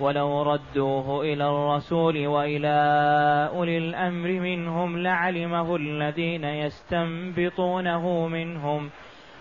ولو 0.00 0.42
ردوه 0.42 1.22
إلى 1.22 1.44
الرسول 1.44 2.26
وإلى 2.26 2.76
أولي 3.54 3.78
الأمر 3.78 4.28
منهم 4.28 4.98
لعلمه 4.98 5.76
الذين 5.76 6.44
يستنبطونه 6.44 8.26
منهم 8.26 8.90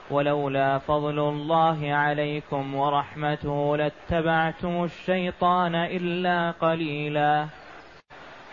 ولولا 0.09 0.77
فضل 0.77 1.19
الله 1.19 1.93
عليكم 1.93 2.75
ورحمته 2.75 3.77
لاتبعتم 3.77 4.83
الشيطان 4.83 5.75
إلا 5.75 6.51
قليلا. 6.51 7.45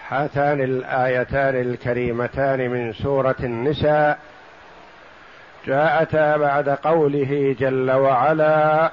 هاتان 0.09 0.61
الآيتان 0.61 1.61
الكريمتان 1.61 2.71
من 2.71 2.93
سورة 2.93 3.36
النساء. 3.41 4.18
جاءتا 5.66 6.36
بعد 6.36 6.68
قوله 6.68 7.57
جل 7.59 7.91
وعلا 7.91 8.93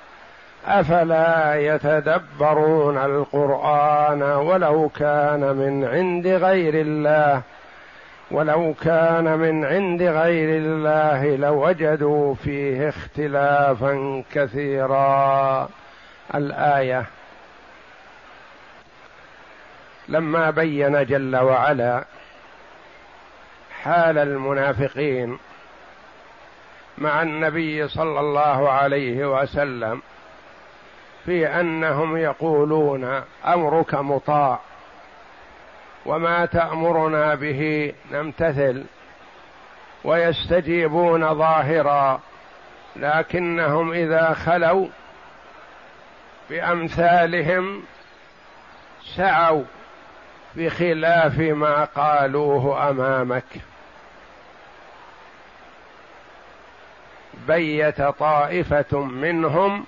أفلا 0.65 1.55
يتدبرون 1.55 2.97
القرآن 2.97 4.23
ولو 4.23 4.89
كان 4.89 5.55
من 5.55 5.85
عند 5.85 6.27
غير 6.27 6.73
الله؟ 6.75 7.41
ولو 8.31 8.73
كان 8.81 9.39
من 9.39 9.65
عند 9.65 10.01
غير 10.01 10.57
الله 10.57 11.35
لوجدوا 11.35 12.35
فيه 12.35 12.89
اختلافا 12.89 14.23
كثيرا. 14.33 15.69
الآية 16.35 17.05
لما 20.07 20.49
بين 20.49 21.05
جل 21.05 21.35
وعلا 21.35 22.03
حال 23.83 24.17
المنافقين 24.17 25.37
مع 26.97 27.21
النبي 27.21 27.87
صلى 27.87 28.19
الله 28.19 28.71
عليه 28.71 29.41
وسلم 29.41 30.01
في 31.25 31.47
أنهم 31.47 32.17
يقولون 32.17 33.23
أمرك 33.45 33.95
مطاع 33.95 34.59
وما 36.05 36.45
تأمرنا 36.45 37.35
به 37.35 37.93
نمتثل 38.11 38.85
ويستجيبون 40.03 41.35
ظاهرا 41.35 42.21
لكنهم 42.95 43.91
إذا 43.93 44.33
خلوا 44.33 44.87
بأمثالهم 46.49 47.83
سعوا 49.15 49.63
بخلاف 50.55 51.39
ما 51.39 51.83
قالوه 51.85 52.89
أمامك. 52.89 53.43
بيت 57.47 58.01
طائفة 58.01 58.99
منهم 58.99 59.85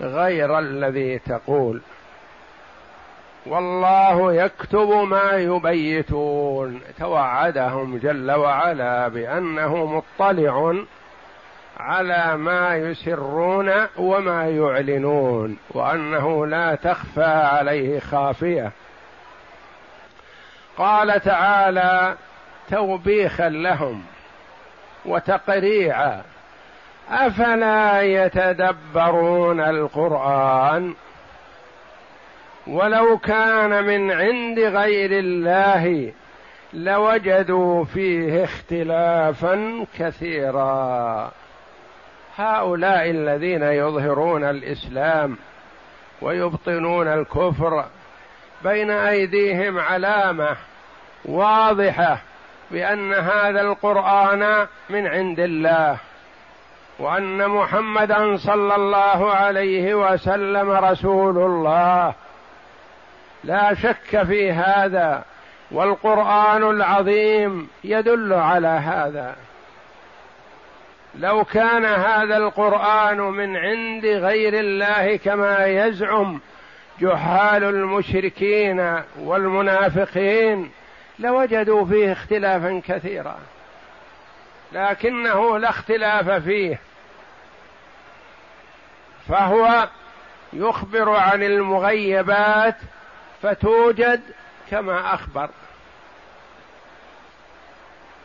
غير 0.00 0.58
الذي 0.58 1.18
تقول. 1.18 1.80
والله 3.46 4.32
يكتب 4.32 4.88
ما 4.88 5.32
يبيتون. 5.32 6.80
توعدهم 6.98 7.98
جل 7.98 8.32
وعلا 8.32 9.08
بأنه 9.08 9.86
مطلع 9.86 10.74
على 11.76 12.36
ما 12.36 12.76
يسرون 12.76 13.72
وما 13.96 14.48
يعلنون 14.48 15.56
وأنه 15.70 16.46
لا 16.46 16.74
تخفى 16.74 17.24
عليه 17.24 18.00
خافية. 18.00 18.72
قال 20.78 21.20
تعالى 21.20 22.14
توبيخا 22.70 23.48
لهم 23.48 24.02
وتقريعا 25.04 26.22
أفلا 27.10 28.02
يتدبرون 28.02 29.60
القرآن 29.60 30.94
ولو 32.66 33.18
كان 33.18 33.84
من 33.84 34.10
عند 34.10 34.58
غير 34.58 35.10
الله 35.12 36.12
لوجدوا 36.72 37.84
فيه 37.84 38.44
اختلافا 38.44 39.86
كثيرا. 39.98 41.30
هؤلاء 42.36 43.10
الذين 43.10 43.62
يظهرون 43.62 44.44
الإسلام 44.44 45.36
ويبطنون 46.22 47.08
الكفر 47.08 47.84
بين 48.64 48.90
أيديهم 48.90 49.78
علامة 49.78 50.56
واضحة 51.24 52.18
بأن 52.70 53.14
هذا 53.14 53.60
القرآن 53.60 54.66
من 54.90 55.06
عند 55.06 55.40
الله. 55.40 55.98
وأن 56.98 57.48
محمدا 57.48 58.36
صلى 58.36 58.74
الله 58.74 59.30
عليه 59.30 59.94
وسلم 59.94 60.70
رسول 60.70 61.38
الله. 61.38 62.14
لا 63.44 63.74
شك 63.74 64.22
في 64.22 64.52
هذا 64.52 65.24
والقرآن 65.70 66.62
العظيم 66.62 67.68
يدل 67.84 68.32
على 68.32 68.68
هذا. 68.68 69.36
لو 71.18 71.44
كان 71.44 71.84
هذا 71.84 72.36
القرآن 72.36 73.18
من 73.18 73.56
عند 73.56 74.06
غير 74.06 74.54
الله 74.54 75.16
كما 75.16 75.66
يزعم 75.66 76.40
جحال 77.00 77.64
المشركين 77.64 79.00
والمنافقين 79.20 80.70
لوجدوا 81.18 81.84
فيه 81.86 82.12
اختلافا 82.12 82.82
كثيرا. 82.86 83.36
لكنه 84.74 85.58
لا 85.58 85.70
اختلاف 85.70 86.30
فيه. 86.30 86.80
فهو 89.28 89.88
يخبر 90.52 91.10
عن 91.10 91.42
المغيبات 91.42 92.76
فتوجد 93.42 94.22
كما 94.70 95.14
أخبر. 95.14 95.50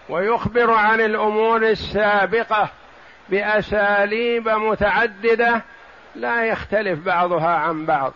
ويخبر 0.09 0.72
عن 0.72 1.02
الأمور 1.02 1.64
السابقة 1.64 2.70
بأساليب 3.30 4.50
متعددة 4.50 5.62
لا 6.16 6.46
يختلف 6.46 7.00
بعضها 7.00 7.56
عن 7.56 7.86
بعض. 7.86 8.14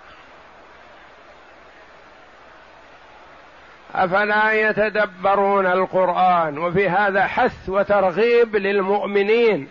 أفلا 3.95 4.51
يتدبرون 4.53 5.65
القرآن 5.65 6.57
وفي 6.57 6.89
هذا 6.89 7.27
حث 7.27 7.69
وترغيب 7.69 8.55
للمؤمنين 8.55 9.69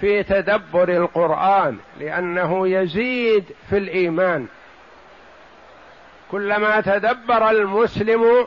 في 0.00 0.22
تدبر 0.22 0.88
القرآن 0.88 1.78
لأنه 2.00 2.68
يزيد 2.68 3.44
في 3.70 3.78
الإيمان. 3.78 4.46
كلما 6.30 6.80
تدبر 6.80 7.50
المسلم 7.50 8.46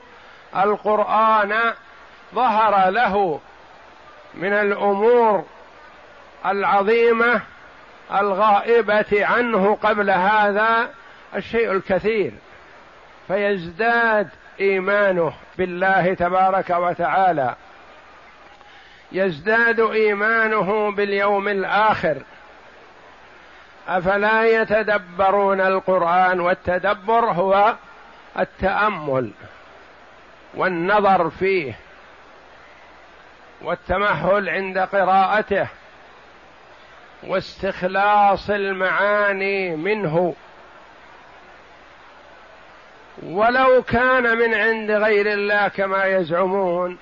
القرآن 0.55 1.53
ظهر 2.35 2.89
له 2.89 3.39
من 4.33 4.53
الأمور 4.53 5.45
العظيمة 6.45 7.41
الغائبة 8.13 9.25
عنه 9.25 9.77
قبل 9.83 10.09
هذا 10.09 10.89
الشيء 11.35 11.71
الكثير 11.71 12.31
فيزداد 13.27 14.29
إيمانه 14.61 15.33
بالله 15.57 16.13
تبارك 16.13 16.69
وتعالى. 16.69 17.55
يزداد 19.11 19.79
إيمانه 19.79 20.91
باليوم 20.91 21.47
الآخر. 21.47 22.17
أفلا 23.87 24.61
يتدبرون 24.61 25.61
القرآن 25.61 26.39
والتدبر 26.39 27.25
هو 27.25 27.75
التأمل 28.39 29.31
والنظر 30.53 31.29
فيه 31.29 31.73
والتمهل 33.61 34.49
عند 34.49 34.77
قراءته 34.77 35.67
واستخلاص 37.23 38.49
المعاني 38.49 39.75
منه. 39.75 40.35
ولو 43.23 43.81
كان 43.81 44.37
من 44.37 44.53
عند 44.53 44.91
غير 44.91 45.33
الله 45.33 45.67
كما 45.67 46.05
يزعمون. 46.05 46.97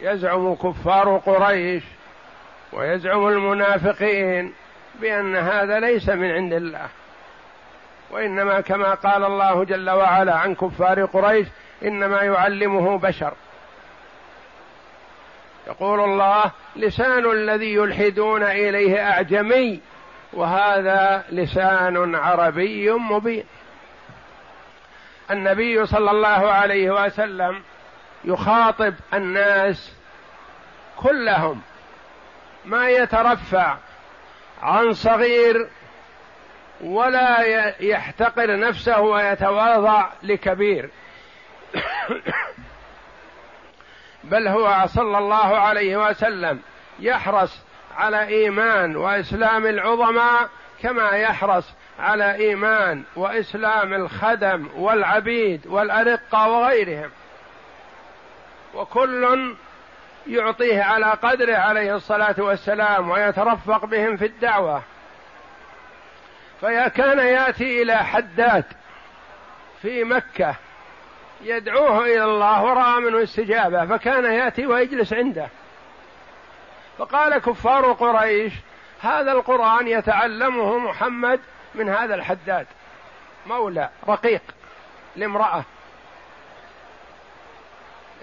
يزعم 0.00 0.54
كفار 0.54 1.16
قريش 1.26 1.82
ويزعم 2.72 3.28
المنافقين 3.28 4.52
بأن 5.00 5.36
هذا 5.36 5.80
ليس 5.80 6.08
من 6.08 6.30
عند 6.30 6.52
الله. 6.52 6.88
وإنما 8.10 8.60
كما 8.60 8.94
قال 8.94 9.24
الله 9.24 9.64
جل 9.64 9.90
وعلا 9.90 10.34
عن 10.34 10.54
كفار 10.54 11.04
قريش 11.04 11.46
إنما 11.84 12.22
يعلمه 12.22 12.98
بشر. 12.98 13.32
يقول 15.66 16.00
الله 16.00 16.50
لسان 16.76 17.30
الذي 17.30 17.74
يلحدون 17.74 18.42
إليه 18.42 19.10
أعجمي 19.10 19.80
وهذا 20.32 21.24
لسان 21.30 22.14
عربي 22.14 22.90
مبين. 22.90 23.44
النبي 25.30 25.86
صلى 25.86 26.10
الله 26.10 26.50
عليه 26.52 27.04
وسلم 27.04 27.62
يخاطب 28.24 28.94
الناس 29.14 29.92
كلهم 30.96 31.60
ما 32.64 32.88
يترفع 32.88 33.76
عن 34.62 34.92
صغير 34.92 35.68
ولا 36.80 37.40
يحتقر 37.80 38.58
نفسه 38.58 39.00
ويتواضع 39.00 40.06
لكبير. 40.22 40.90
بل 44.24 44.48
هو 44.48 44.86
صلى 44.86 45.18
الله 45.18 45.58
عليه 45.58 46.08
وسلم 46.08 46.60
يحرص 47.00 47.62
على 47.96 48.26
إيمان 48.26 48.96
وإسلام 48.96 49.66
العظماء 49.66 50.48
كما 50.82 51.10
يحرص 51.10 51.74
على 51.98 52.34
إيمان 52.34 53.02
وإسلام 53.16 53.94
الخدم 53.94 54.68
والعبيد 54.76 55.66
والأرقة 55.66 56.48
وغيرهم. 56.48 57.10
وكل 58.74 59.54
يعطيه 60.26 60.82
على 60.82 61.06
قدره 61.06 61.56
عليه 61.56 61.96
الصلاة 61.96 62.34
والسلام 62.38 63.10
ويترفق 63.10 63.84
بهم 63.84 64.16
في 64.16 64.26
الدعوة. 64.26 64.82
فيا 66.60 66.88
كان 66.88 67.18
يأتي 67.18 67.82
إلى 67.82 67.96
حداد 67.96 68.64
في 69.82 70.04
مكة 70.04 70.54
يدعوه 71.42 72.04
إلى 72.04 72.24
الله 72.24 72.64
ورأى 72.64 73.00
منه 73.00 73.22
استجابة 73.22 73.86
فكان 73.86 74.24
يأتي 74.24 74.66
ويجلس 74.66 75.12
عنده. 75.12 75.48
فقال 76.98 77.38
كفار 77.38 77.92
قريش 77.92 78.52
هذا 79.00 79.32
القرآن 79.32 79.88
يتعلمه 79.88 80.78
محمد 80.78 81.40
من 81.74 81.88
هذا 81.88 82.14
الحداد. 82.14 82.66
مولى 83.46 83.88
رقيق 84.08 84.42
لامرأة. 85.16 85.64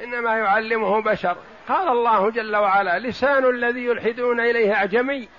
إنما 0.04 0.38
يعلمه 0.38 1.02
بشر. 1.02 1.38
قال 1.70 1.88
الله 1.88 2.30
جل 2.30 2.56
وعلا 2.56 3.00
لسان 3.00 3.50
الذي 3.50 3.86
يلحدون 3.86 4.40
إليه 4.40 4.74
أعجمي. 4.74 5.30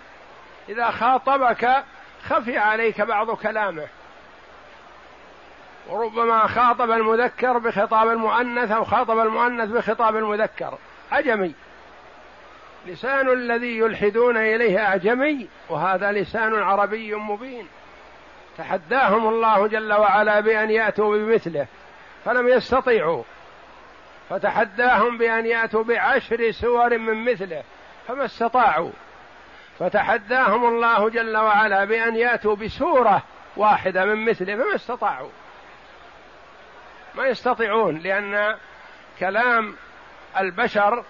إذا 0.69 0.91
خاطبك 0.91 1.85
خفي 2.29 2.59
عليك 2.59 3.01
بعض 3.01 3.31
كلامه. 3.31 3.87
وربما 5.89 6.47
خاطب 6.47 6.91
المذكر 6.91 7.59
بخطاب 7.59 8.09
المؤنث 8.09 8.71
أو 8.71 8.85
خاطب 8.85 9.19
المؤنث 9.19 9.71
بخطاب 9.71 10.17
المذكر. 10.17 10.79
عجمي 11.13 11.55
لسان 12.87 13.29
الذي 13.29 13.79
يلحدون 13.79 14.37
إليه 14.37 14.87
أعجمي. 14.87 15.49
وهذا 15.69 16.13
لسان 16.13 16.63
عربي 16.63 17.15
مبين. 17.15 17.69
تحداهم 18.59 19.29
الله 19.29 19.67
جل 19.67 19.93
وعلا 19.93 20.41
بأن 20.41 20.71
يأتوا 20.71 21.17
بمثله 21.17 21.67
فلم 22.25 22.49
يستطيعوا. 22.49 23.23
فتحداهم 24.31 25.19
بأن 25.19 25.47
يأتوا 25.47 25.85
بعشر 25.85 26.51
سور 26.51 26.99
من 26.99 27.33
مثله 27.33 27.63
فما 28.09 28.25
استطاعوا. 28.25 28.91
فتحداهم 29.79 30.69
الله 30.69 31.11
جل 31.11 31.37
وعلا 31.37 31.85
بأن 31.85 32.17
يأتوا 32.17 32.57
بسورة 32.57 33.23
واحدة 33.57 34.05
من 34.05 34.25
مثله 34.25 34.57
فما 34.57 34.75
استطاعوا. 34.75 35.31
ما 37.15 37.27
يستطيعون 37.27 37.99
لأن 37.99 38.57
كلام 39.21 39.77
البشر 40.39 41.05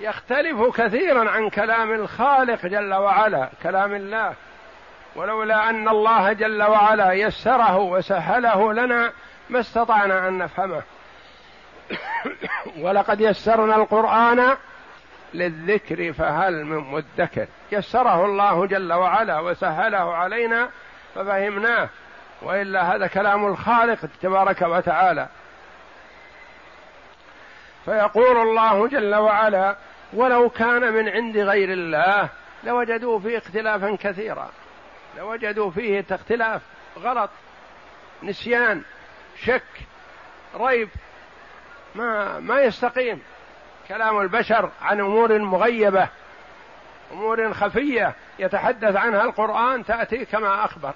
يختلف 0.00 0.80
كثيرا 0.80 1.30
عن 1.30 1.50
كلام 1.50 1.92
الخالق 1.94 2.66
جل 2.66 2.94
وعلا 2.94 3.50
كلام 3.62 3.94
الله. 3.94 4.34
ولولا 5.16 5.70
أن 5.70 5.88
الله 5.88 6.32
جل 6.32 6.62
وعلا 6.62 7.12
يسره 7.12 7.78
وسهله 7.78 8.72
لنا 8.72 9.12
ما 9.50 9.60
استطعنا 9.60 10.28
أن 10.28 10.38
نفهمه. 10.38 10.82
ولقد 12.82 13.20
يسرنا 13.20 13.76
القرآن 13.76 14.56
للذكر 15.34 16.12
فهل 16.12 16.64
من 16.64 16.76
مدكر. 16.76 17.46
يسره 17.72 18.24
الله 18.24 18.66
جل 18.66 18.92
وعلا 18.92 19.40
وسهله 19.40 20.14
علينا 20.14 20.68
ففهمناه. 21.14 21.88
وإلا 22.42 22.96
هذا 22.96 23.06
كلام 23.06 23.46
الخالق 23.46 23.98
تبارك 24.22 24.62
وتعالى. 24.62 25.28
فيقول 27.84 28.36
الله 28.36 28.88
جل 28.88 29.14
وعلا 29.14 29.76
ولو 30.12 30.48
كان 30.48 30.92
من 30.92 31.08
عند 31.08 31.36
غير 31.36 31.72
الله 31.72 32.28
لوجدوا 32.64 33.18
فيه 33.18 33.38
اختلافا 33.38 33.96
كثيرا. 34.00 34.50
لوجدوا 35.20 35.70
فيه 35.70 36.04
اختلاف 36.10 36.62
غلط 36.98 37.30
نسيان 38.22 38.82
شك 39.44 39.62
ريب 40.56 40.88
ما 41.94 42.38
ما 42.38 42.60
يستقيم. 42.60 43.22
كلام 43.88 44.20
البشر 44.20 44.70
عن 44.82 45.00
أمور 45.00 45.38
مغيبة 45.38 46.08
أمور 47.12 47.52
خفية 47.52 48.14
يتحدث 48.38 48.96
عنها 48.96 49.22
القرآن 49.22 49.84
تأتي 49.84 50.24
كما 50.24 50.64
أخبر. 50.64 50.94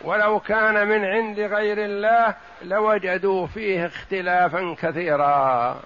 ولو 0.00 0.40
كان 0.40 0.88
من 0.88 1.04
عند 1.04 1.40
غير 1.40 1.78
الله 1.78 2.34
لوجدوا 2.62 3.46
فيه 3.46 3.86
اختلافا 3.86 4.76
كثيرا. 4.78 5.80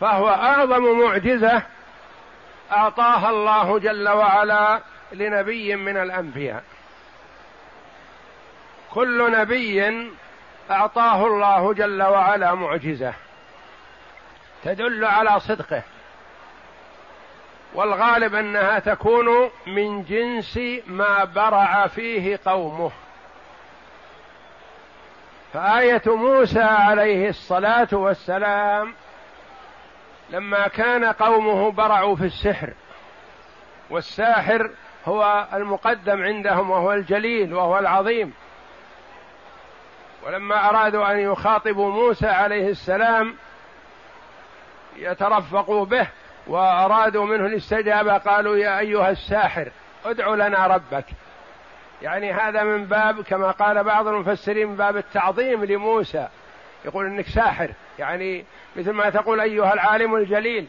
فهو 0.00 0.28
أعظم 0.28 1.00
معجزة 1.00 1.62
أعطاها 2.72 3.30
الله 3.30 3.78
جل 3.78 4.08
وعلا 4.08 4.80
لنبي 5.12 5.76
من 5.76 5.96
الأنبياء. 5.96 6.62
كل 8.90 9.32
نبي 9.32 10.10
أعطاه 10.70 11.26
الله 11.26 11.74
جل 11.74 12.02
وعلا 12.02 12.54
معجزة 12.54 13.14
تدل 14.64 15.04
على 15.04 15.40
صدقه. 15.40 15.82
والغالب 17.74 18.34
أنها 18.34 18.78
تكون 18.78 19.50
من 19.66 20.02
جنس 20.04 20.60
ما 20.86 21.24
برع 21.24 21.86
فيه 21.86 22.40
قومه. 22.46 22.90
فآية 25.52 26.02
موسى 26.06 26.60
عليه 26.60 27.28
الصلاة 27.28 27.88
والسلام 27.92 28.94
لما 30.30 30.68
كان 30.68 31.04
قومه 31.04 31.70
برعوا 31.70 32.16
في 32.16 32.24
السحر 32.24 32.72
والساحر 33.90 34.70
هو 35.06 35.46
المقدم 35.52 36.22
عندهم 36.22 36.70
وهو 36.70 36.92
الجليل 36.92 37.54
وهو 37.54 37.78
العظيم. 37.78 38.32
ولما 40.26 40.68
أرادوا 40.68 41.12
أن 41.12 41.18
يخاطبوا 41.18 41.92
موسى 41.92 42.26
عليه 42.26 42.68
السلام 42.68 43.34
يترفقوا 44.96 45.84
به 45.84 46.06
وأرادوا 46.46 47.26
منه 47.26 47.46
الاستجابة 47.46 48.18
قالوا 48.18 48.56
يا 48.56 48.78
أيها 48.78 49.10
الساحر 49.10 49.70
ادع 50.04 50.34
لنا 50.34 50.66
ربك. 50.66 51.04
يعني 52.02 52.32
هذا 52.32 52.62
من 52.62 52.84
باب 52.84 53.22
كما 53.22 53.50
قال 53.50 53.84
بعض 53.84 54.08
المفسرين 54.08 54.68
من 54.68 54.76
باب 54.76 54.96
التعظيم 54.96 55.64
لموسى. 55.64 56.28
يقول 56.84 57.06
إنك 57.06 57.26
ساحر. 57.26 57.70
يعني 57.98 58.44
مثل 58.76 58.90
ما 58.90 59.10
تقول 59.10 59.40
أيها 59.40 59.72
العالم 59.72 60.14
الجليل. 60.14 60.66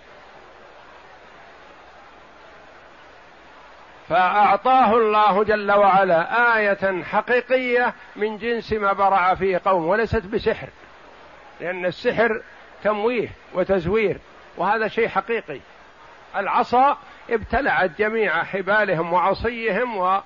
فأعطاه 4.09 4.97
الله 4.97 5.43
جل 5.43 5.71
وعلا 5.71 6.57
آية 6.57 7.03
حقيقية 7.03 7.93
من 8.15 8.37
جنس 8.37 8.73
ما 8.73 8.93
برع 8.93 9.35
فيه 9.35 9.61
قوم 9.65 9.85
وليست 9.85 10.25
بسحر. 10.25 10.67
لأن 11.59 11.85
السحر 11.85 12.41
تمويه 12.83 13.29
وتزوير 13.53 14.17
وهذا 14.57 14.87
شيء 14.87 15.07
حقيقي. 15.07 15.59
العصا 16.35 16.97
ابتلعت 17.29 17.91
جميع 17.99 18.43
حبالهم 18.43 19.13
وعصيهم 19.13 19.97
و... 19.97 20.21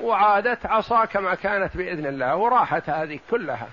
وعادت 0.00 0.66
عصا 0.66 1.04
كما 1.04 1.34
كانت 1.34 1.76
بإذن 1.76 2.06
الله 2.06 2.36
وراحت 2.36 2.90
هذه 2.90 3.18
كلها. 3.30 3.68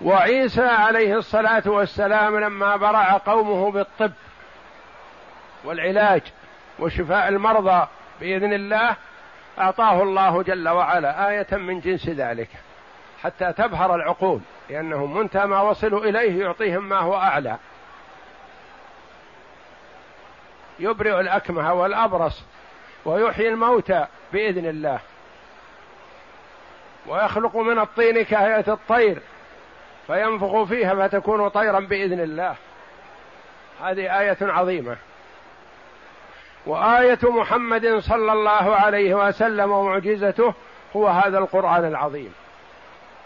وعيسى 0.00 0.62
عليه 0.62 1.16
الصلاة 1.16 1.62
والسلام 1.66 2.38
لما 2.38 2.76
برع 2.76 3.16
قومه 3.16 3.70
بالطب 3.70 4.12
والعلاج 5.64 6.22
وشفاء 6.78 7.28
المرضى 7.28 7.86
بإذن 8.20 8.52
الله 8.52 8.96
أعطاه 9.58 10.02
الله 10.02 10.42
جل 10.42 10.68
وعلا 10.68 11.30
آية 11.30 11.56
من 11.56 11.80
جنس 11.80 12.08
ذلك 12.08 12.48
حتى 13.22 13.52
تبهر 13.52 13.94
العقول 13.94 14.40
لانهم 14.70 15.16
منتهى 15.16 15.46
ما 15.46 15.60
وصلوا 15.60 16.04
إليه 16.04 16.40
يعطيهم 16.44 16.88
ما 16.88 16.98
هو 16.98 17.14
أعلى. 17.16 17.56
يبرئ 20.78 21.20
الأكمه 21.20 21.72
والأبرص 21.72 22.42
ويحيي 23.04 23.48
الموتى 23.48 24.06
بإذن 24.32 24.66
الله. 24.66 25.00
ويخلق 27.06 27.56
من 27.56 27.78
الطين 27.78 28.22
كهيئة 28.22 28.72
الطير. 28.72 29.22
فينفخ 30.10 30.62
فيها 30.62 31.08
فتكون 31.08 31.48
طيرا 31.48 31.80
بإذن 31.80 32.20
الله. 32.20 32.54
هذه 33.82 34.20
آية 34.20 34.36
عظيمة. 34.40 34.96
وآية 36.66 37.18
محمد 37.22 37.98
صلى 37.98 38.32
الله 38.32 38.76
عليه 38.76 39.14
وسلم 39.14 39.70
ومعجزته 39.70 40.54
هو 40.96 41.08
هذا 41.08 41.38
القرآن 41.38 41.84
العظيم. 41.84 42.34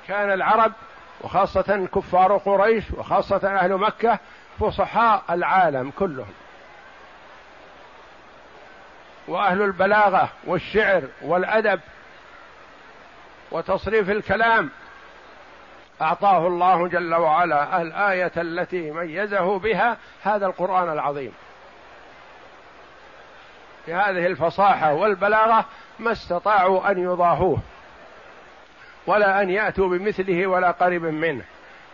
كان 0.09 0.33
العرب 0.33 0.73
وخاصة 1.21 1.89
كفار 1.95 2.37
قريش 2.37 2.85
وخاصة 2.91 3.57
أهل 3.57 3.73
مكة 3.73 4.19
فصحاء 4.61 5.23
العالم 5.31 5.91
كلهم. 5.99 6.33
وأهل 9.29 9.63
البلاغة 9.63 10.29
والشعر 10.47 11.03
والأدب 11.23 11.81
وتصريف 13.51 14.11
الكلام 14.11 14.71
أعطاه 16.03 16.47
الله 16.47 16.89
جل 16.89 17.15
وعلا 17.15 17.83
الآية 17.83 18.33
التي 18.37 18.91
ميزه 18.91 19.59
بها 19.59 19.97
هذا 20.23 20.47
القرآن 20.47 20.93
العظيم. 20.93 21.33
بهذه 23.87 24.27
الفصاحة 24.27 24.95
والبلاغة 24.95 25.65
ما 25.99 26.13
استطاعوا 26.13 26.91
أن 26.91 27.03
يضاهوه 27.03 27.59
ولا 29.07 29.43
أن 29.43 29.51
يأتوا 29.51 29.89
بمثله 29.89 30.47
ولا 30.47 30.71
قريب 30.71 31.03
منه. 31.03 31.45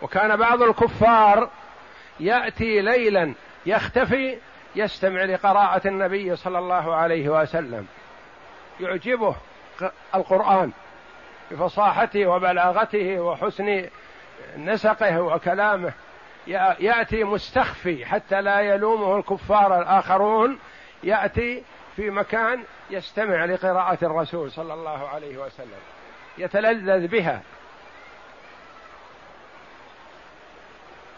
وكان 0.02 0.36
بعض 0.36 0.62
الكفار 0.62 1.50
يأتي 2.20 2.80
ليلا 2.80 3.34
يختفي 3.66 4.38
يستمع 4.76 5.24
لقراءة 5.24 5.88
النبي 5.88 6.36
صلى 6.36 6.58
الله 6.58 6.94
عليه 6.94 7.28
وسلم. 7.28 7.86
يعجبه 8.80 9.36
القرآن. 10.14 10.72
بفصاحته 11.50 12.26
وبلاغته 12.26 13.20
وحسن 13.20 13.88
نسقه 14.56 15.20
وكلامه. 15.20 15.92
يأتي 16.80 17.24
مستخفي 17.24 18.06
حتى 18.06 18.42
لا 18.42 18.60
يلومه 18.60 19.16
الكفار 19.16 19.82
الآخرون. 19.82 20.58
يأتي 21.02 21.64
في 21.96 22.10
مكان 22.10 22.64
يستمع 22.90 23.44
لقراءة 23.44 23.98
الرسول 24.02 24.50
صلى 24.50 24.74
الله 24.74 25.08
عليه 25.08 25.38
وسلم. 25.38 25.80
يتلذذ 26.38 27.06
بها. 27.06 27.42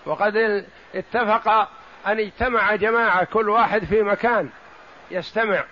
وقد 0.07 0.65
اتفق 0.95 1.49
أن 2.07 2.19
اجتمع 2.19 2.75
جماعة 2.75 3.25
كل 3.25 3.49
واحد 3.49 3.85
في 3.85 4.03
مكان 4.03 4.51
يستمع. 5.11 5.65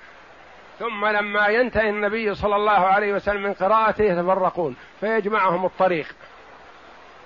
ثم 0.80 1.06
لما 1.06 1.46
ينتهي 1.46 1.88
النبي 1.88 2.34
صلى 2.34 2.56
الله 2.56 2.86
عليه 2.86 3.12
وسلم 3.12 3.42
من 3.42 3.54
قراءته 3.54 4.04
يتفرقون 4.04 4.76
فيجمعهم 5.00 5.64
الطريق. 5.64 6.06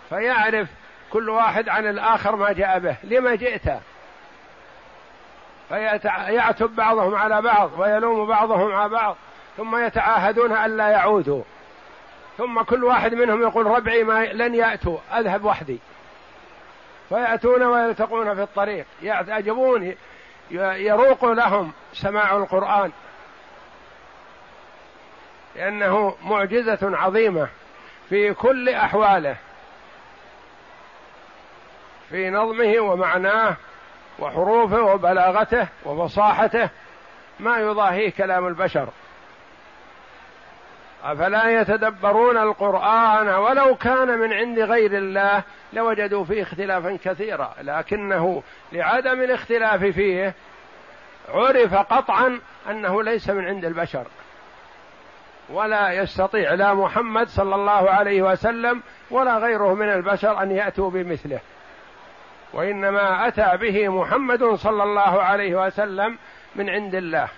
فيعرف 0.09 0.69
كل 1.11 1.29
واحد 1.31 1.69
عن 1.69 1.87
الآخر 1.87 2.37
ما 2.37 2.53
جاء 2.53 2.79
به 2.79 2.97
لما 3.05 3.35
جئت. 3.35 3.63
فيعتب 5.69 6.77
بعضهم 6.77 7.15
على 7.15 7.43
بعض 7.43 7.71
ويلوم 7.79 8.27
بعضهم 8.27 8.73
على 8.73 8.89
بعض 8.89 9.17
ثم 9.57 9.77
يتعاهدون 9.77 10.53
ألا 10.53 10.89
يعودوا. 10.89 11.43
ثم 12.39 12.63
كل 12.63 12.85
واحد 12.85 13.15
منهم 13.15 13.43
يقول 13.43 13.67
ربعي 13.67 14.05
ما 14.05 14.25
لن 14.25 14.55
يأتوا 14.55 14.99
أذهب 15.13 15.45
وحدي. 15.45 15.79
فيأتون 17.09 17.63
ويلتقون 17.63 18.35
في 18.35 18.43
الطريق 18.43 18.87
يعجبون 19.03 19.95
يروق 20.51 21.25
لهم 21.25 21.73
سماع 21.93 22.37
القرآن. 22.37 22.93
لأنه 25.57 26.17
معجزة 26.25 26.79
عظيمة 26.83 27.49
في 28.09 28.35
كل 28.35 28.69
أحواله 28.69 29.37
في 32.11 32.31
نظمه 32.31 32.81
ومعناه 32.81 33.57
وحروفه 34.19 34.83
وبلاغته 34.83 35.69
وفصاحته 35.85 36.69
ما 37.41 37.59
يضاهيه 37.59 38.11
كلام 38.11 38.47
البشر. 38.47 38.89
أفلا 41.05 41.61
يتدبرون 41.61 42.37
القرآن 42.37 43.29
ولو 43.29 43.75
كان 43.75 44.19
من 44.19 44.33
عند 44.33 44.59
غير 44.59 44.99
الله 44.99 45.43
لوجدوا 45.73 46.25
فيه 46.25 46.43
اختلافا 46.43 46.99
كثيرا 47.05 47.55
لكنه 47.63 48.43
لعدم 48.73 49.23
الاختلاف 49.23 49.85
فيه 49.85 50.35
عرف 51.29 51.75
قطعا 51.75 52.41
أنه 52.71 53.03
ليس 53.03 53.31
من 53.31 53.45
عند 53.45 53.65
البشر. 53.65 54.07
ولا 55.51 55.93
يستطيع 55.93 56.55
لا 56.55 56.75
محمد 56.75 57.29
صلى 57.29 57.55
الله 57.55 57.91
عليه 57.91 58.23
وسلم 58.23 58.83
ولا 59.11 59.39
غيره 59.39 59.75
من 59.75 59.89
البشر 59.93 60.43
أن 60.43 60.51
يأتوا 60.51 60.91
بمثله. 60.91 61.41
وإنما 62.53 63.29
أتى 63.29 63.57
به 63.57 63.89
محمد 63.89 64.45
صلى 64.45 64.83
الله 64.83 65.23
عليه 65.23 65.67
وسلم 65.67 66.19
من 66.57 66.71
عند 66.71 66.95
الله. 66.95 67.29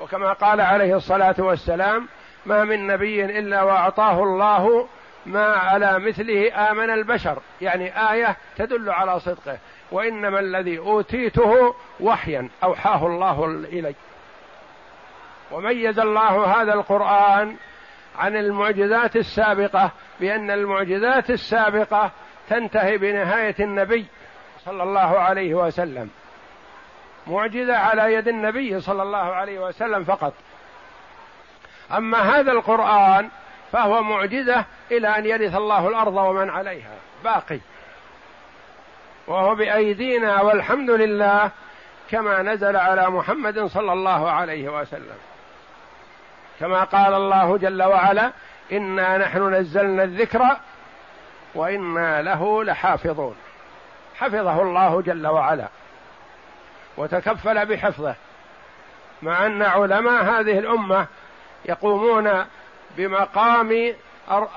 وكما 0.00 0.32
قال 0.32 0.60
عليه 0.60 0.96
الصلاة 0.96 1.34
والسلام 1.38 2.08
ما 2.46 2.64
من 2.64 2.86
نبي 2.86 3.24
إلا 3.24 3.62
وأعطاه 3.62 4.22
الله 4.22 4.88
ما 5.26 5.46
على 5.46 5.98
مثله 5.98 6.70
آمن 6.70 6.90
البشر. 6.90 7.38
يعني 7.60 8.12
آية 8.12 8.36
تدل 8.56 8.90
على 8.90 9.20
صدقه. 9.20 9.58
وإنما 9.92 10.40
الذي 10.40 10.78
أوتيته 10.78 11.74
وحيا 12.00 12.48
أوحاه 12.64 13.06
الله 13.06 13.44
إلي. 13.44 13.94
وميز 15.50 15.98
الله 15.98 16.62
هذا 16.62 16.74
القرآن 16.74 17.56
عن 18.18 18.36
المعجزات 18.36 19.16
السابقة 19.16 19.90
بأن 20.20 20.50
المعجزات 20.50 21.30
السابقة 21.30 22.10
تنتهي 22.48 22.98
بنهاية 22.98 23.54
النبي 23.60 24.06
صلى 24.64 24.82
الله 24.82 25.18
عليه 25.18 25.54
وسلم. 25.54 26.10
معجزة 27.26 27.76
على 27.76 28.14
يد 28.14 28.28
النبي 28.28 28.80
صلى 28.80 29.02
الله 29.02 29.18
عليه 29.18 29.58
وسلم 29.58 30.04
فقط. 30.04 30.32
أما 31.96 32.18
هذا 32.18 32.52
القرآن 32.52 33.28
فهو 33.72 34.02
معجزة 34.02 34.64
إلى 34.90 35.08
أن 35.08 35.26
يرث 35.26 35.56
الله 35.56 35.88
الأرض 35.88 36.14
ومن 36.16 36.50
عليها. 36.50 36.94
باقي. 37.24 37.60
وهو 39.26 39.54
بأيدينا 39.54 40.42
والحمد 40.42 40.90
لله 40.90 41.50
كما 42.10 42.42
نزل 42.42 42.76
على 42.76 43.10
محمد 43.10 43.64
صلى 43.64 43.92
الله 43.92 44.30
عليه 44.30 44.80
وسلم. 44.80 45.16
كما 46.60 46.84
قال 46.84 47.14
الله 47.14 47.56
جل 47.56 47.82
وعلا 47.82 48.32
إنا 48.72 49.18
نحن 49.18 49.54
نزلنا 49.54 50.04
الذكر 50.04 50.56
وإنا 51.54 52.22
له 52.22 52.64
لحافظون. 52.64 53.36
حفظه 54.18 54.62
الله 54.62 55.02
جل 55.02 55.26
وعلا 55.26 55.68
وتكفل 56.96 57.66
بحفظه 57.66 58.14
مع 59.22 59.46
أن 59.46 59.62
علماء 59.62 60.24
هذه 60.24 60.58
الأمة 60.58 61.06
يقومون 61.64 62.44
بمقام 62.96 63.94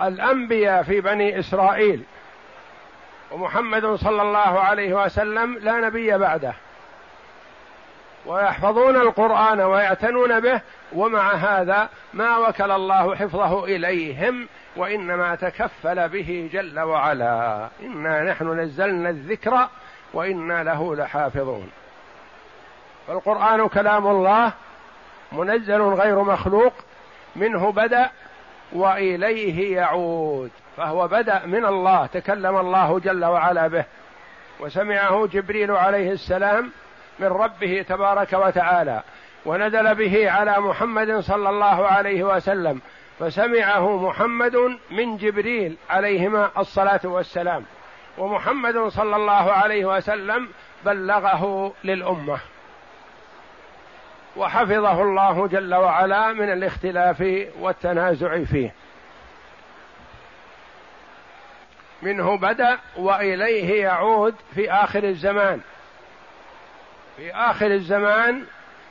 الأنبياء 0.02 0.84
في 0.84 1.02
بني 1.02 1.40
إسرائيل 1.40 2.04
ومحمد 3.32 3.96
صلى 3.96 4.22
الله 4.22 4.60
عليه 4.60 4.94
وسلم 4.94 5.58
لا 5.58 5.80
نبي 5.80 6.18
بعده. 6.18 6.54
ويحفظون 8.26 8.96
القرآن 8.96 9.62
ويعتنون 9.62 10.40
به 10.40 10.62
ومع 10.94 11.34
هذا 11.34 11.90
ما 12.14 12.38
وكل 12.38 12.72
الله 12.72 13.16
حفظه 13.16 13.66
إليهم 13.66 14.48
وإنما 14.76 15.36
تكفل 15.36 16.10
به 16.10 16.50
جل 16.54 16.80
وعلا. 16.80 17.68
إنا 17.82 18.24
نحن 18.24 18.60
نزلنا 18.60 19.10
الذكر 19.10 19.68
وإنا 20.14 20.64
له 20.64 20.96
لحافظون. 20.96 21.72
فالقرآن 23.08 23.68
كلام 23.68 24.08
الله 24.08 24.52
منزل 25.32 25.82
غير 25.82 26.22
مخلوق 26.22 26.74
منه 27.36 27.72
بدأ 27.72 28.10
وإليه 28.72 29.78
يعود 29.78 30.52
فهو 30.78 31.08
بدأ 31.08 31.46
من 31.46 31.66
الله 31.66 32.06
تكلم 32.06 32.58
الله 32.58 33.00
جل 33.00 33.26
وعلا 33.26 33.68
به. 33.68 33.86
وسمعه 34.60 35.28
جبريل 35.28 35.72
عليه 35.72 36.12
السلام 36.12 36.72
من 37.22 37.28
ربه 37.28 37.86
تبارك 37.90 38.34
وتعالى. 38.34 39.04
ونزل 39.46 39.96
به 39.96 40.32
على 40.32 40.58
محمد 40.60 41.20
صلى 41.20 41.50
الله 41.50 41.88
عليه 41.88 42.24
وسلم 42.24 42.82
فسمعه 43.20 44.08
محمد 44.08 44.56
من 44.92 45.18
جبريل 45.18 45.78
عليهما 45.90 46.52
الصلاة 46.58 47.00
والسلام. 47.04 47.66
ومحمد 48.18 48.88
صلى 48.88 49.16
الله 49.16 49.52
عليه 49.52 49.86
وسلم 49.86 50.50
بلغه 50.86 51.74
للأمة. 51.84 52.40
وحفظه 54.38 55.02
الله 55.02 55.48
جل 55.48 55.76
وعلا 55.76 56.34
من 56.34 56.52
الاختلاف 56.52 57.48
والتنازع 57.60 58.44
فيه. 58.44 58.74
منه 62.02 62.38
بدأ 62.38 62.78
وإليه 62.98 63.84
يعود 63.84 64.36
في 64.56 64.72
آخر 64.72 65.04
الزمان. 65.04 65.62
في 67.18 67.34
آخر 67.34 67.66
الزمان 67.66 68.46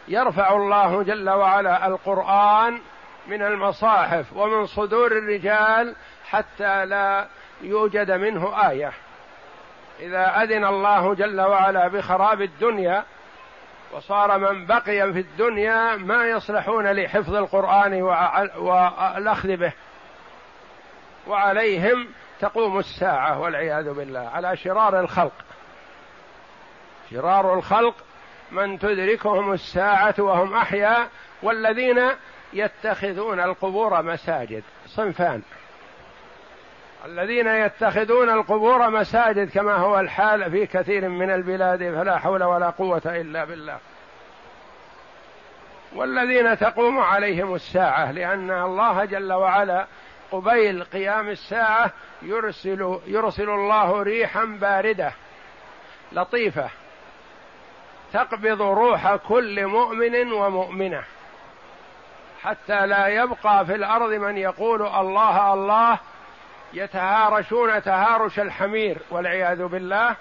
يرفع 0.08 0.52
الله 0.56 1.02
جل 1.02 1.30
وعلا 1.30 1.86
القرآن 1.86 2.80
من 3.26 3.42
المصاحف 3.42 4.32
ومن 4.36 4.66
صدور 4.66 5.12
الرجال 5.12 5.94
حتى 6.30 6.84
لا 6.86 7.26
يوجد 7.62 8.10
منه 8.10 8.68
آية. 8.70 8.92
إذا 10.00 10.42
أذن 10.42 10.64
الله 10.64 11.14
جل 11.14 11.40
وعلا 11.40 11.88
بخراب 11.88 12.42
الدنيا 12.42 13.04
وصار 13.92 14.38
من 14.38 14.66
بقي 14.66 15.12
في 15.12 15.20
الدنيا 15.20 15.96
ما 15.96 16.26
يصلحون 16.26 16.92
لحفظ 16.92 17.34
القرآن 17.34 18.02
والأخذ 18.56 19.56
به. 19.56 19.72
وعليهم 21.26 22.08
تقوم 22.40 22.78
الساعة 22.78 23.40
والعياذ 23.40 23.92
بالله 23.92 24.28
على 24.34 24.56
شرار 24.56 25.00
الخلق. 25.00 25.32
شرار 27.10 27.54
الخلق 27.54 27.94
من 28.52 28.78
تدركهم 28.78 29.52
الساعة 29.52 30.14
وهم 30.18 30.54
أحياء 30.54 31.08
والذين 31.42 32.10
يتخذون 32.52 33.40
القبور 33.40 34.02
مساجد. 34.02 34.62
صنفان. 34.86 35.42
الذين 37.04 37.46
يتخذون 37.46 38.30
القبور 38.30 38.90
مساجد 38.90 39.50
كما 39.50 39.76
هو 39.76 40.00
الحال 40.00 40.50
في 40.50 40.66
كثير 40.66 41.08
من 41.08 41.30
البلاد 41.30 41.78
فلا 41.78 42.18
حول 42.18 42.44
ولا 42.44 42.70
قوة 42.70 43.02
إلا 43.06 43.44
بالله. 43.44 43.78
والذين 45.94 46.58
تقوم 46.58 46.98
عليهم 46.98 47.54
الساعة 47.54 48.12
لأن 48.12 48.50
الله 48.50 49.04
جل 49.04 49.32
وعلا 49.32 49.86
قبيل 50.32 50.84
قيام 50.84 51.28
الساعة 51.28 51.90
يرسل 52.22 52.98
يرسل 53.06 53.50
الله 53.50 54.02
ريحا 54.02 54.44
باردة 54.44 55.12
لطيفة. 56.12 56.70
تقبض 58.12 58.62
روح 58.62 59.16
كل 59.16 59.66
مؤمن 59.66 60.32
ومؤمنة 60.32 61.02
حتى 62.42 62.86
لا 62.86 63.06
يبقى 63.06 63.66
في 63.66 63.74
الأرض 63.74 64.12
من 64.12 64.36
يقول 64.36 64.82
الله 64.82 65.54
الله 65.54 65.98
يتهارشون 66.72 67.82
تهارش 67.82 68.38
الحمير 68.38 68.98
والعياذ 69.10 69.66
بالله 69.66 70.16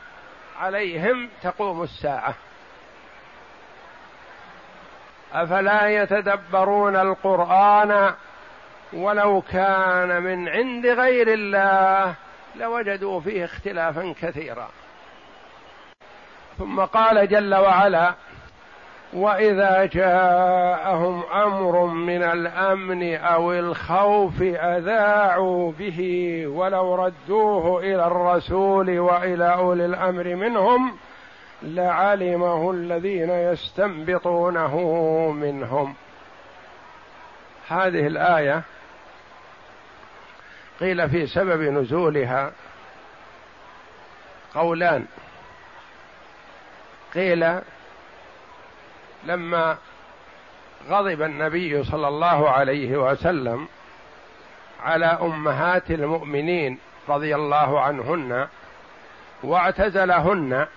عليهم 0.59 1.29
تقوم 1.43 1.83
الساعة. 1.83 2.33
أفلا 5.33 5.89
يتدبرون 5.89 6.95
القرآن 6.95 8.13
ولو 8.93 9.41
كان 9.41 10.23
من 10.23 10.49
عند 10.49 10.85
غير 10.85 11.27
الله 11.33 12.15
لوجدوا 12.55 13.21
فيه 13.21 13.45
اختلافا 13.45 14.15
كثيرا. 14.21 14.69
ثم 16.59 16.79
قال 16.79 17.27
جل 17.27 17.55
وعلا 17.55 18.13
وإذا 19.13 19.85
جاءهم 19.85 21.23
أمر 21.23 21.85
من 21.85 22.23
الأمن 22.23 23.15
أو 23.15 23.53
الخوف 23.53 24.41
أذاعوا 24.41 25.71
به 25.71 25.99
ولو 26.47 26.95
ردوه 26.95 27.79
إلى 27.79 28.07
الرسول 28.07 28.99
وإلى 28.99 29.53
أولي 29.53 29.85
الأمر 29.85 30.35
منهم 30.35 30.97
لعلمه 31.61 32.71
الذين 32.71 33.29
يستنبطونه 33.29 34.77
منهم. 35.31 35.93
هذه 37.67 38.07
الآية 38.07 38.61
قيل 40.79 41.09
في 41.09 41.27
سبب 41.27 41.61
نزولها 41.61 42.51
قولان. 44.55 45.05
قيل 47.15 47.59
لما 49.23 49.77
غضب 50.89 51.21
النبي 51.21 51.83
صلى 51.83 52.07
الله 52.07 52.49
عليه 52.49 52.97
وسلم 52.97 53.67
على 54.83 55.05
أمهات 55.05 55.91
المؤمنين 55.91 56.79
رضي 57.09 57.35
الله 57.35 57.81
عنهن 57.81 58.47
واعتزلهن 59.43 60.67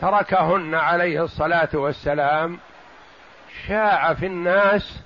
تركهن 0.00 0.74
عليه 0.74 1.24
الصلاة 1.24 1.68
والسلام 1.74 2.58
شاع 3.66 4.14
في 4.14 4.26
الناس 4.26 5.00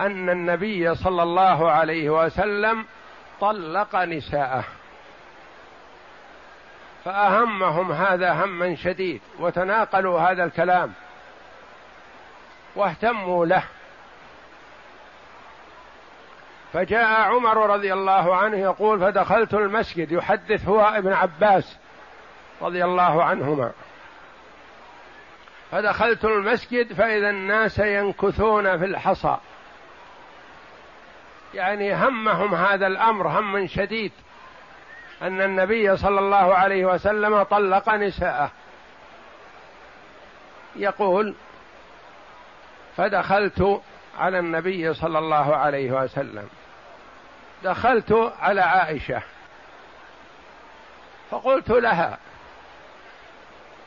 أن 0.00 0.30
النبي 0.30 0.94
صلى 0.94 1.22
الله 1.22 1.70
عليه 1.70 2.10
وسلم 2.10 2.84
طلق 3.40 3.96
نساءه. 3.96 4.64
فأهمهم 7.04 7.92
هذا 7.92 8.32
هما 8.32 8.74
شديد 8.74 9.20
وتناقلوا 9.38 10.20
هذا 10.20 10.44
الكلام 10.44 10.92
واهتموا 12.76 13.46
له. 13.46 13.64
فجاء 16.72 17.20
عمر 17.20 17.70
رضي 17.70 17.92
الله 17.92 18.36
عنه 18.36 18.56
يقول 18.56 19.00
فدخلت 19.00 19.54
المسجد 19.54 20.12
يحدث 20.12 20.68
هو 20.68 20.80
ابن 20.80 21.12
عباس 21.12 21.76
رضي 22.62 22.84
الله 22.84 23.24
عنهما. 23.24 23.72
فدخلت 25.70 26.24
المسجد 26.24 26.92
فإذا 26.92 27.30
الناس 27.30 27.78
ينكثون 27.78 28.78
في 28.78 28.84
الحصى. 28.84 29.36
يعني 31.54 31.94
همهم 31.94 32.54
هذا 32.54 32.86
الأمر 32.86 33.28
هم 33.28 33.66
شديد. 33.66 34.12
أن 35.22 35.40
النبي 35.40 35.96
صلى 35.96 36.18
الله 36.20 36.54
عليه 36.54 36.84
وسلم 36.84 37.42
طلق 37.42 37.88
نساءه. 37.88 38.50
يقول 40.76 41.34
فدخلت 42.96 43.82
على 44.18 44.38
النبي 44.38 44.94
صلى 44.94 45.18
الله 45.18 45.56
عليه 45.56 45.92
وسلم. 45.92 46.48
دخلت 47.62 48.32
على 48.40 48.60
عائشة. 48.60 49.22
فقلت 51.30 51.70
لها 51.70 52.18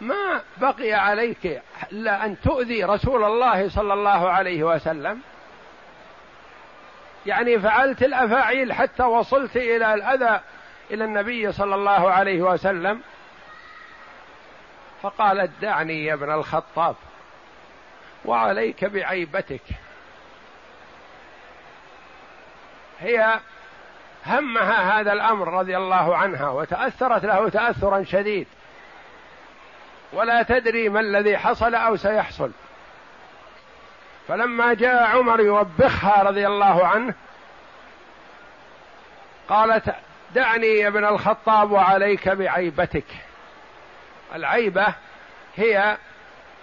ما 0.01 0.41
بقي 0.57 0.93
عليك 0.93 1.61
إلا 1.91 2.25
أن 2.25 2.41
تؤذي 2.41 2.83
رسول 2.83 3.23
الله 3.23 3.69
صلى 3.69 3.93
الله 3.93 4.29
عليه 4.29 4.63
وسلم؟ 4.63 5.21
يعني 7.25 7.59
فعلت 7.59 8.03
الأفاعيل 8.03 8.73
حتى 8.73 9.03
وصلت 9.03 9.57
إلى 9.57 9.93
الأذى 9.93 10.41
إلى 10.91 11.03
النبي 11.03 11.51
صلى 11.51 11.75
الله 11.75 12.11
عليه 12.11 12.41
وسلم 12.41 13.01
فقالت 15.01 15.51
دعني 15.61 16.05
يا 16.05 16.13
ابن 16.13 16.33
الخطاب 16.33 16.95
وعليك 18.25 18.85
بعيبتك. 18.85 19.61
هي 22.99 23.39
همها 24.25 24.99
هذا 24.99 25.13
الأمر 25.13 25.53
رضي 25.53 25.77
الله 25.77 26.17
عنها 26.17 26.49
وتأثرت 26.49 27.25
له 27.25 27.49
تاثرا 27.49 28.03
شديد. 28.03 28.47
ولا 30.13 30.43
تدري 30.43 30.89
ما 30.89 30.99
الذي 30.99 31.37
حصل 31.37 31.75
أو 31.75 31.95
سيحصل. 31.95 32.51
فلما 34.27 34.73
جاء 34.73 35.03
عمر 35.03 35.39
يوبخها 35.39 36.23
رضي 36.23 36.47
الله 36.47 36.87
عنه 36.87 37.13
قالت 39.49 39.95
دعني 40.35 40.67
يا 40.67 40.87
ابن 40.87 41.05
الخطاب 41.05 41.71
وعليك 41.71 42.29
بعيبتك. 42.29 43.05
العيبة 44.35 44.85
هي 45.55 45.97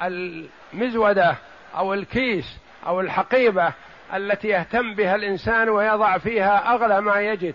المزودة 0.03 1.37
أو 1.77 1.95
الكيس 1.95 2.59
أو 2.87 3.01
الحقيبة 3.01 3.73
التي 4.15 4.49
يهتم 4.49 4.95
بها 4.95 5.15
الإنسان 5.15 5.69
ويضع 5.69 6.19
فيها 6.19 6.75
أغلى 6.75 7.01
ما 7.01 7.21
يجد. 7.21 7.55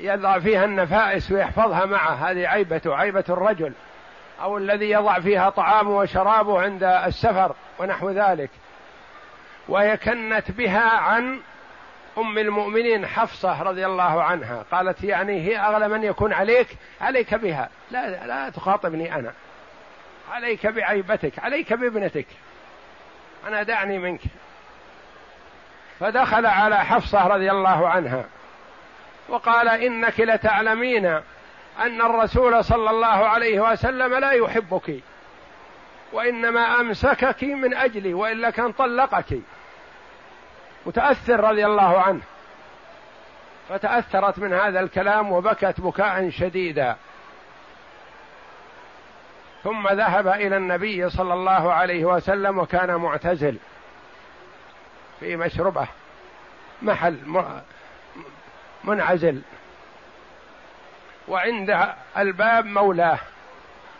يضع 0.00 0.38
فيها 0.38 0.64
النفائس 0.64 1.32
ويحفظها 1.32 1.84
معه. 1.84 2.30
هذه 2.30 2.48
عيبته 2.48 2.96
عيبة 2.96 3.24
الرجل. 3.28 3.72
أو 4.42 4.58
الذي 4.58 4.90
يضع 4.90 5.20
فيها 5.20 5.50
طعامه 5.50 5.96
وشرابه 5.96 6.62
عند 6.62 6.84
السفر 6.84 7.54
ونحو 7.78 8.10
ذلك. 8.10 8.50
وهي 9.68 9.96
كنت 9.96 10.50
بها 10.50 10.90
عن 10.90 11.40
أم 12.18 12.38
المؤمنين 12.38 13.06
حفصة 13.06 13.62
رضي 13.62 13.86
الله 13.86 14.22
عنها 14.22 14.64
قالت 14.72 15.04
يعني 15.04 15.40
هي 15.40 15.58
أغلى 15.58 15.88
من 15.88 16.04
يكون 16.04 16.32
عليك 16.32 16.68
عليك 17.00 17.34
بها. 17.34 17.68
لا 17.90 18.26
لا 18.26 18.50
تخاطبني 18.50 19.14
أنا. 19.14 19.32
عليك 20.32 20.66
بعيبتك 20.66 21.38
عليك 21.38 21.72
بابنتك. 21.72 22.26
أنا 23.46 23.62
دعني 23.62 23.98
منك. 23.98 24.20
فدخل 26.00 26.46
على 26.46 26.84
حفصة 26.84 27.26
رضي 27.26 27.50
الله 27.50 27.88
عنها 27.88 28.24
وقال 29.28 29.68
إنك 29.68 30.20
لتعلمين 30.20 31.06
أن 31.78 32.00
الرسول 32.00 32.64
صلى 32.64 32.90
الله 32.90 33.06
عليه 33.06 33.60
وسلم 33.60 34.14
لا 34.14 34.30
يحبك 34.30 35.00
وإنما 36.12 36.80
أمسكك 36.80 37.44
من 37.44 37.74
أجلي 37.74 38.14
والا 38.14 38.50
كان 38.50 38.72
طلقك 38.72 39.38
متأثر 40.86 41.40
رضي 41.40 41.66
الله 41.66 42.00
عنه. 42.00 42.20
فتأثرت 43.68 44.38
من 44.38 44.52
هذا 44.52 44.80
الكلام 44.80 45.32
وبكت 45.32 45.80
بكاء 45.80 46.30
شديدا. 46.30 46.96
ثم 49.64 49.88
ذهب 49.88 50.28
إلى 50.28 50.56
النبي 50.56 51.10
صلى 51.10 51.34
الله 51.34 51.72
عليه 51.72 52.04
وسلم 52.04 52.58
وكان 52.58 52.94
معتزل 52.94 53.56
في 55.20 55.36
مشربة. 55.36 55.86
محل 56.82 57.18
منعزل. 58.84 59.42
وعند 61.28 61.94
الباب 62.18 62.66
مولاه 62.66 63.18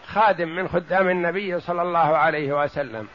خادم 0.06 0.48
من 0.48 0.68
خدام 0.68 1.08
النبي 1.08 1.60
صلى 1.60 1.82
الله 1.82 2.16
عليه 2.16 2.62
وسلم. 2.62 3.08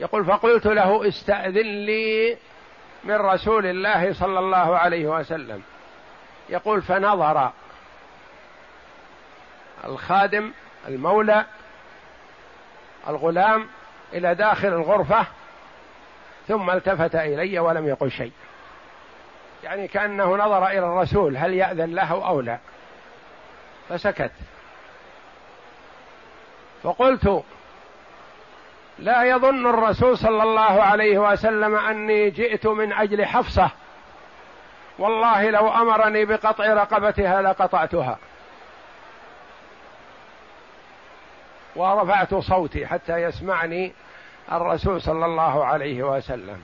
يقول 0.00 0.24
فقلت 0.24 0.66
له 0.66 1.08
استأذن 1.08 1.84
لي 1.84 2.36
من 3.04 3.14
رسول 3.14 3.66
الله 3.66 4.12
صلى 4.12 4.38
الله 4.38 4.78
عليه 4.78 5.06
وسلم. 5.06 5.62
يقول 6.48 6.82
فنظر 6.82 7.50
الخادم 9.84 10.52
المولى 10.88 11.44
الغلام 13.08 13.68
إلى 14.12 14.34
داخل 14.34 14.68
الغرفة 14.68 15.26
ثم 16.48 16.70
التفت 16.70 17.14
إلي 17.14 17.58
ولم 17.58 17.88
يقل 17.88 18.10
شيء. 18.10 18.32
يعني 19.64 19.88
كأنه 19.88 20.36
نظر 20.36 20.66
إلى 20.66 20.78
الرسول 20.78 21.36
هل 21.36 21.54
يأذن 21.54 21.94
له 21.94 22.26
أو 22.28 22.40
لا. 22.40 22.58
فسكت. 23.88 24.32
فقلت 26.82 27.44
لا 28.98 29.24
يظن 29.24 29.66
الرسول 29.66 30.18
صلى 30.18 30.42
الله 30.42 30.82
عليه 30.82 31.18
وسلم 31.18 31.74
أني 31.76 32.30
جئت 32.30 32.66
من 32.66 32.92
أجل 32.92 33.24
حفصة. 33.24 33.70
والله 34.98 35.50
لو 35.50 35.68
أمرني 35.68 36.24
بقطع 36.24 36.72
رقبتها 36.72 37.42
لقطعتها. 37.42 38.18
ورفعت 41.76 42.34
صوتي 42.34 42.86
حتى 42.86 43.12
يسمعني 43.12 43.92
الرسول 44.52 45.02
صلى 45.02 45.26
الله 45.26 45.64
عليه 45.64 46.02
وسلم. 46.02 46.62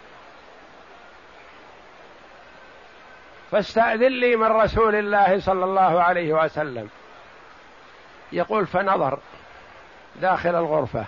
فاستأذن 3.51 4.12
لي 4.12 4.37
من 4.37 4.47
رسول 4.47 4.94
الله 4.94 5.40
صلى 5.40 5.64
الله 5.64 6.03
عليه 6.03 6.33
وسلم. 6.44 6.88
يقول 8.33 8.66
فنظر 8.66 9.18
داخل 10.16 10.55
الغرفة. 10.55 11.05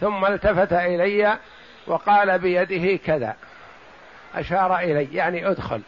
ثم 0.00 0.24
التفت 0.24 0.72
إلي 0.72 1.38
وقال 1.86 2.38
بيده 2.38 2.96
كذا. 2.96 3.36
أشار 4.34 4.78
إلي 4.78 5.14
يعني 5.14 5.50
ادخل. 5.50 5.80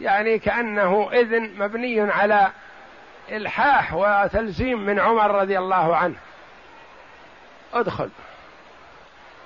يعني 0.00 0.38
كأنه 0.38 1.10
إذن 1.12 1.54
مبني 1.58 2.00
على 2.00 2.50
إلحاح 3.32 3.94
وتلزيم 3.94 4.86
من 4.86 5.00
عمر 5.00 5.30
رضي 5.30 5.58
الله 5.58 5.96
عنه. 5.96 6.16
ادخل. 7.74 8.10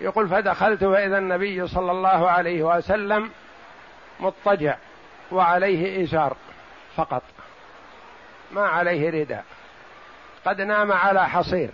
يقول 0.01 0.29
فدخلت 0.29 0.85
فإذا 0.85 1.19
النبي 1.19 1.67
صلى 1.67 1.91
الله 1.91 2.31
عليه 2.31 2.63
وسلم 2.63 3.31
مضطجع 4.21 4.77
وعليه 5.33 6.05
إزار 6.05 6.37
فقط. 6.97 7.23
ما 8.53 8.67
عليه 8.67 9.11
رداء. 9.11 9.45
قد 10.45 10.61
نام 10.61 10.93
على 10.93 11.29
حصير. 11.29 11.71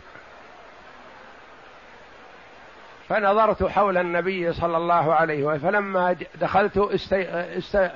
فنظرت 3.08 3.64
حول 3.64 3.98
النبي 3.98 4.52
صلى 4.52 4.76
الله 4.76 5.14
عليه 5.14 5.44
وسلم 5.44 5.70
فلما 5.70 6.16
دخلت 6.34 6.78
استي... 6.78 7.22
است... 7.58 7.90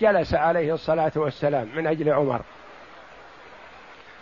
جلس 0.00 0.34
عليه 0.34 0.74
الصلاة 0.74 1.12
والسلام 1.16 1.68
من 1.76 1.86
أجل 1.86 2.12
عمر. 2.12 2.40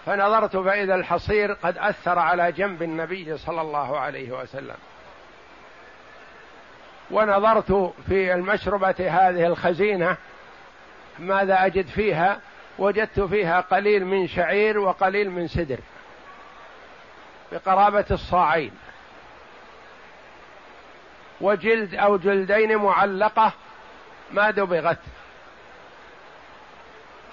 فنظرت 0.07 0.57
فإذا 0.57 0.94
الحصير 0.94 1.53
قد 1.53 1.79
أثر 1.79 2.18
على 2.18 2.53
جنب 2.53 2.83
النبي 2.83 3.37
صلى 3.37 3.61
الله 3.61 3.98
عليه 3.98 4.33
وسلم. 4.33 4.77
ونظرت 7.11 7.92
في 8.09 8.35
المشربة 8.35 8.94
هذه 8.98 9.46
الخزينة 9.46 10.16
ماذا 11.18 11.66
أجد 11.66 11.87
فيها؟ 11.87 12.40
وجدت 12.79 13.20
فيها 13.20 13.61
قليل 13.61 14.07
من 14.07 14.27
شعير 14.27 14.79
وقليل 14.79 15.31
من 15.31 15.48
سدر 15.48 15.79
بقرابة 17.53 18.05
الصاعين. 18.11 18.72
وجلد 21.40 21.94
أو 21.94 22.16
جلدين 22.16 22.77
معلقة 22.77 23.53
ما 24.31 24.51
دبغت. 24.51 24.98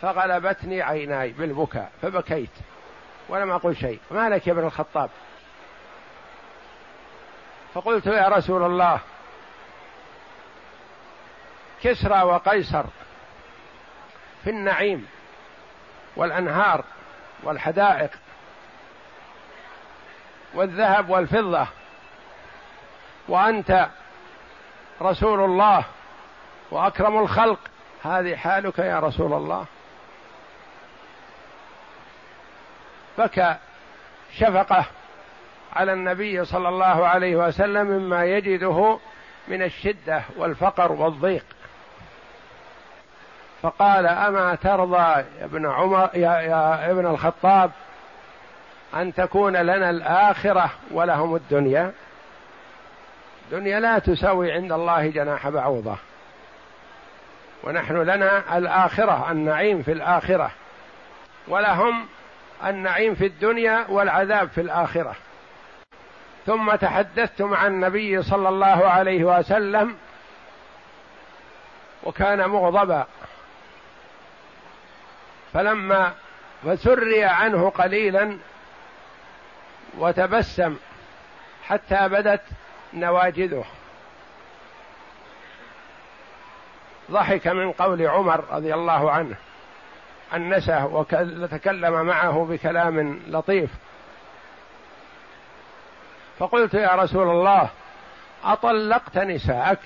فغلبتني 0.02 0.82
عيناي 0.82 1.32
بالبكاء 1.32 1.92
فبكيت. 2.02 2.50
ولم 3.30 3.52
أقل 3.52 3.76
شيء. 3.76 4.00
ما 4.12 4.30
لك 4.30 4.48
يا 4.48 4.52
ابن 4.54 4.66
الخطاب؟ 4.66 5.10
فقلت 7.74 8.06
يا 8.06 8.28
رسول 8.28 8.64
الله 8.64 9.00
كسرى 11.84 12.22
وقيصر 12.24 12.84
في 14.44 14.50
النعيم 14.50 15.08
والأنهار 16.16 16.84
والحدائق 17.44 18.12
والذهب 20.54 21.10
والفضة 21.10 21.68
وأنت 23.28 23.88
رسول 25.02 25.44
الله 25.44 25.84
وأكرم 26.72 27.18
الخلق 27.18 27.60
هذه 28.04 28.36
حالك 28.36 28.80
يا 28.80 29.00
رسول 29.00 29.34
الله. 29.34 29.66
بكى 33.18 33.56
شفقة 34.38 34.86
على 35.74 35.94
النبي 35.94 36.46
صلى 36.46 36.70
الله 36.70 37.08
عليه 37.08 37.36
وسلم 37.36 37.88
مما 37.88 38.26
يجده 38.26 39.00
من 39.48 39.62
الشدة 39.62 40.22
والفقر 40.38 40.92
والضيق. 40.92 41.46
فقال 43.62 44.06
أما 44.06 44.56
ترضى 44.56 44.98
يا 44.98 45.26
ابن 45.42 45.66
عمر 45.66 46.10
يا, 46.14 46.40
يا 46.40 46.92
ابن 46.92 47.06
الخطاب 47.06 47.72
أن 48.96 49.14
تكون 49.14 49.58
لنا 49.58 49.90
الآخرة 49.90 50.70
ولهم 50.92 51.36
الدنيا؟ 51.36 51.92
الدنيا 53.46 53.80
لا 53.80 54.00
تساوي 54.00 54.52
عند 54.52 54.72
الله 54.72 55.08
جناح 55.08 55.50
بعوضة. 55.50 55.98
ونحن 57.64 57.98
لنا 57.98 58.58
الآخرة 58.58 59.32
النعيم 59.32 59.84
في 59.84 59.92
الآخرة. 59.92 60.52
ولهم 61.48 62.08
النعيم 62.66 63.16
في 63.16 63.26
الدنيا 63.26 63.86
والعذاب 63.90 64.50
في 64.50 64.62
الآخرة. 64.62 65.16
ثم 66.46 66.76
تحدثت 66.76 67.42
مع 67.42 67.68
النبي 67.68 68.24
صلى 68.24 68.50
الله 68.50 68.86
عليه 68.86 69.24
وسلم 69.24 69.96
وكان 72.04 72.50
مغضبا. 72.50 73.06
فلما 75.54 76.14
فسري 76.64 77.24
عنه 77.24 77.70
قليلا 77.70 78.38
وتبسم 79.98 80.76
حتى 81.64 82.10
بدت 82.10 82.42
نواجذه. 82.96 83.66
ضحك 87.12 87.48
من 87.48 87.72
قول 87.72 88.08
عمر 88.08 88.44
رضي 88.52 88.74
الله 88.74 89.12
عنه 89.12 89.36
أنسه 90.34 90.86
وتكلم 90.86 92.06
معه 92.06 92.48
بكلام 92.50 93.22
لطيف. 93.28 93.70
فقلت 96.40 96.74
يا 96.74 96.96
رسول 96.96 97.30
الله 97.30 97.70
أطلقت 98.44 99.18
نساءك؟ 99.18 99.80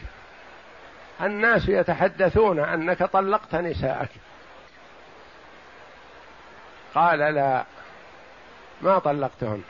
الناس 1.21 1.69
يتحدثون 1.69 2.59
أنك 2.59 3.03
طلقت 3.03 3.55
نساءك. 3.55 4.09
قال 6.95 7.19
لا 7.19 7.63
ما 8.81 8.99
طلقتهن 8.99 9.63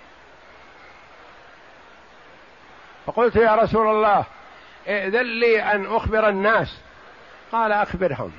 فقلت 3.10 3.36
يا 3.36 3.56
رسول 3.56 3.88
الله 3.88 4.26
ائذن 4.88 5.22
لي 5.22 5.63
أن 5.63 5.95
أخبر 5.95 6.30
الناس. 6.30 6.82
قال 7.52 7.72
أخبرهم. 7.72 8.32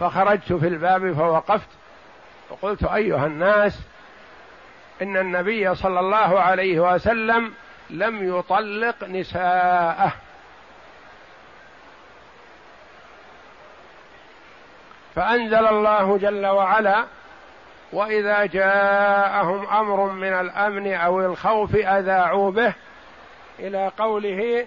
فخرجت 0.00 0.52
في 0.52 0.68
الباب 0.68 1.12
فوقفت. 1.12 1.68
وقلت 2.50 2.84
أيها 2.84 3.26
الناس 3.26 3.80
إن 5.02 5.16
النبي 5.16 5.74
صلى 5.74 6.00
الله 6.00 6.40
عليه 6.40 6.80
وسلم 6.80 7.52
لم 7.90 8.38
يطلق 8.38 9.04
نساءه. 9.04 10.12
فأنزل 15.14 15.66
الله 15.66 16.18
جل 16.18 16.46
وعلا 16.46 17.04
وإذا 17.92 18.46
جاءهم 18.46 19.66
أمر 19.66 20.12
من 20.12 20.32
الأمن 20.32 20.94
أو 20.94 21.20
الخوف 21.20 21.76
أذاعوا 21.76 22.50
به. 22.50 22.74
إلى 23.58 23.92
قوله 23.98 24.66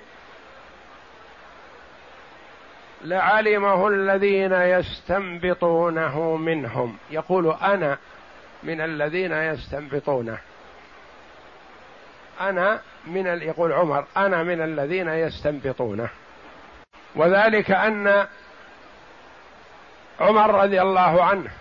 لعلمه 3.04 3.88
الذين 3.88 4.54
يستنبطونه 4.54 6.36
منهم. 6.36 6.98
يقول 7.12 7.56
أنا 7.62 7.98
من 8.64 8.82
الذين 8.82 9.32
يستنبطونه. 9.32 10.38
أنا 12.42 12.82
من 13.08 13.26
يقول 13.26 13.72
عمر 13.72 14.06
أنا 14.18 14.44
من 14.44 14.62
الذين 14.62 15.08
يستنبطونه. 15.08 16.10
وذلك 17.16 17.72
أن 17.72 18.28
عمر 20.20 20.64
رضي 20.64 20.82
الله 20.82 21.24
عنه 21.24 21.52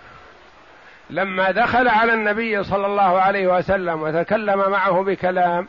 لما 1.10 1.50
دخل 1.50 1.88
على 1.88 2.12
النبي 2.12 2.64
صلى 2.64 2.86
الله 2.86 3.20
عليه 3.20 3.46
وسلم 3.58 4.02
وتكلم 4.02 4.70
معه 4.70 5.02
بكلام 5.02 5.68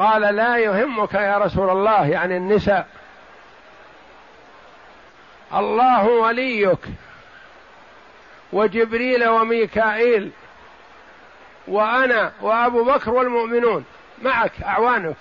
قال 0.00 0.22
لا 0.36 0.56
يهمك 0.56 1.14
يا 1.14 1.38
رسول 1.38 1.70
الله 1.70 2.06
يعني 2.06 2.36
النساء. 2.36 2.86
الله 5.54 6.08
وليك 6.08 6.78
وجبريل 8.52 9.28
وميكائيل 9.28 10.30
وأنا 11.68 12.32
وأبو 12.40 12.84
بكر 12.84 13.10
والمؤمنون 13.10 13.84
معك 14.22 14.62
أعوانك. 14.62 15.16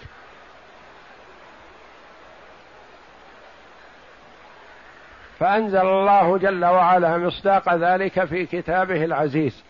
فأنزل 5.39 5.78
الله 5.88 6.38
جل 6.38 6.65
وعلا 6.65 7.18
مصداق 7.18 7.74
ذلك 7.76 8.26
في 8.26 8.46
كتابه 8.46 9.06
العزيز. 9.06 9.63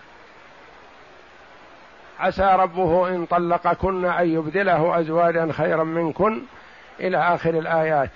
عسى 2.19 2.55
ربه 2.59 3.07
إن 3.07 3.25
طلقكن 3.25 4.05
أن 4.05 4.29
يبدله 4.29 4.99
أزواجا 4.99 5.51
خيرا 5.51 5.83
منكن 5.83 6.41
إلى 6.99 7.17
آخر 7.17 7.49
الآيات. 7.49 8.09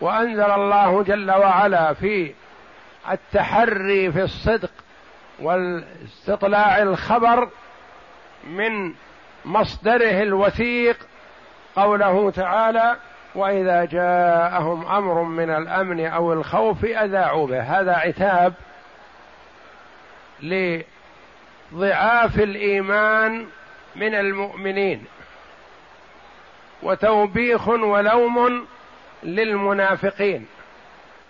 وأنزل 0.00 0.50
الله 0.50 1.02
جل 1.02 1.30
وعلا 1.30 1.94
في 1.94 2.32
التحري 3.10 4.12
في 4.12 4.22
الصدق 4.22 4.70
واستطلاع 5.40 6.82
الخبر 6.82 7.48
من 8.50 8.92
مصدره 9.44 10.22
الوثيق 10.22 10.96
قوله 11.76 12.30
تعالى 12.30 12.96
وإذا 13.34 13.84
جاءهم 13.84 14.86
أمر 14.86 15.22
من 15.22 15.50
الأمن 15.50 16.06
أو 16.06 16.32
الخوف 16.32 16.84
أذاعوا 16.84 17.46
به. 17.46 17.60
هذا 17.60 17.92
عتاب 17.92 18.54
لضعاف 20.42 22.38
الإيمان 22.38 23.46
من 23.96 24.14
المؤمنين 24.14 25.04
وتوبيخ 26.82 27.68
ولوم 27.68 28.66
للمنافقين 29.22 30.46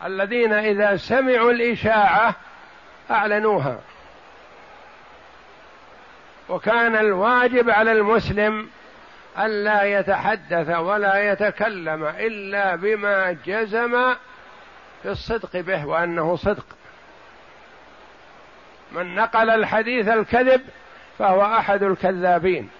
الذين 0.05 0.53
إذا 0.53 0.97
سمعوا 0.97 1.51
الإشاعة 1.51 2.35
أعلنوها. 3.11 3.81
وكان 6.49 6.97
الواجب 6.97 7.71
على 7.71 7.92
المسلم 7.92 8.68
الا 9.38 9.83
يتحدث 9.83 10.71
ولا 10.71 11.33
يتكلم 11.33 12.05
إلا 12.05 12.77
بما 12.77 13.37
جزم 13.47 14.14
في 15.03 15.09
الصدق 15.11 15.61
به 15.61 15.87
وأنه 15.87 16.37
صدق. 16.37 16.78
من 18.92 19.14
نقل 19.14 19.51
الحديث 19.51 20.09
الكذب 20.09 20.62
فهو 21.18 21.42
أحد 21.42 21.83
الكذابين. 21.83 22.70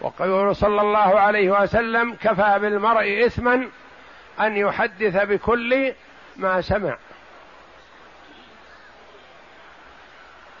وقول 0.00 0.56
صلى 0.56 0.80
الله 0.80 1.20
عليه 1.20 1.62
وسلم 1.62 2.14
كفى 2.14 2.58
بالمرء 2.58 3.26
إثما 3.26 3.68
أن 4.40 4.56
يحدث 4.56 5.16
بكل 5.16 5.92
ما 6.36 6.60
سمع. 6.60 6.96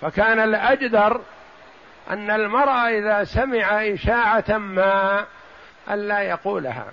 فكان 0.00 0.40
الأجدر 0.40 1.20
أن 2.10 2.30
المرء 2.30 2.98
إذا 2.98 3.24
سمع 3.24 3.86
إشاعة 3.94 4.58
ما 4.58 5.26
الا 5.90 6.20
يقولها 6.20 6.86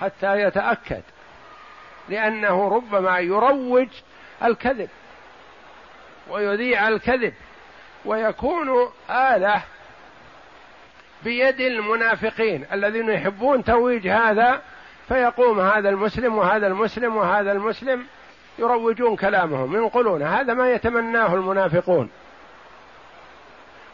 حتى 0.00 0.40
يتأكد 0.40 1.02
لأنه 2.08 2.68
ربما 2.68 3.18
يروج 3.18 3.88
الكذب 4.44 4.88
ويذيع 6.30 6.88
الكذب 6.88 7.34
ويكون 8.04 8.88
آلة 9.10 9.62
بيد 11.24 11.60
المنافقين 11.60 12.66
الذين 12.72 13.10
يحبون 13.10 13.64
تويج 13.64 14.08
هذا 14.08 14.62
فيقوم 15.08 15.60
هذا 15.60 15.88
المسلم 15.88 16.38
وهذا 16.38 16.66
المسلم 16.66 17.16
وهذا 17.16 17.52
المسلم 17.52 18.06
يروجون 18.58 19.16
كلامهم 19.16 19.76
ينقلون. 19.76 20.22
هذا 20.22 20.54
ما 20.54 20.72
يتمناه 20.72 21.34
المنافقون. 21.34 22.10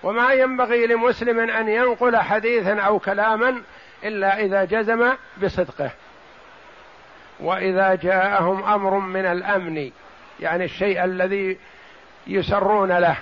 وما 0.02 0.32
ينبغي 0.32 0.86
لمسلم 0.86 1.50
أن 1.50 1.68
ينقل 1.68 2.16
حديثا 2.16 2.80
أو 2.80 2.98
كلاما 2.98 3.62
إلا 4.04 4.40
إذا 4.40 4.64
جزم 4.64 5.12
بصدقه. 5.42 5.90
وإذا 7.40 7.94
جاءهم 7.94 8.64
أمر 8.64 8.98
من 8.98 9.26
الأمن 9.26 9.90
يعني 10.40 10.64
الشيء 10.64 11.04
الذي 11.04 11.58
يسرون 12.26 12.92
له 12.92 13.16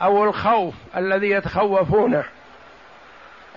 أو 0.00 0.24
الخوف 0.24 0.74
الذي 0.96 1.30
يتخوفونه 1.30 2.24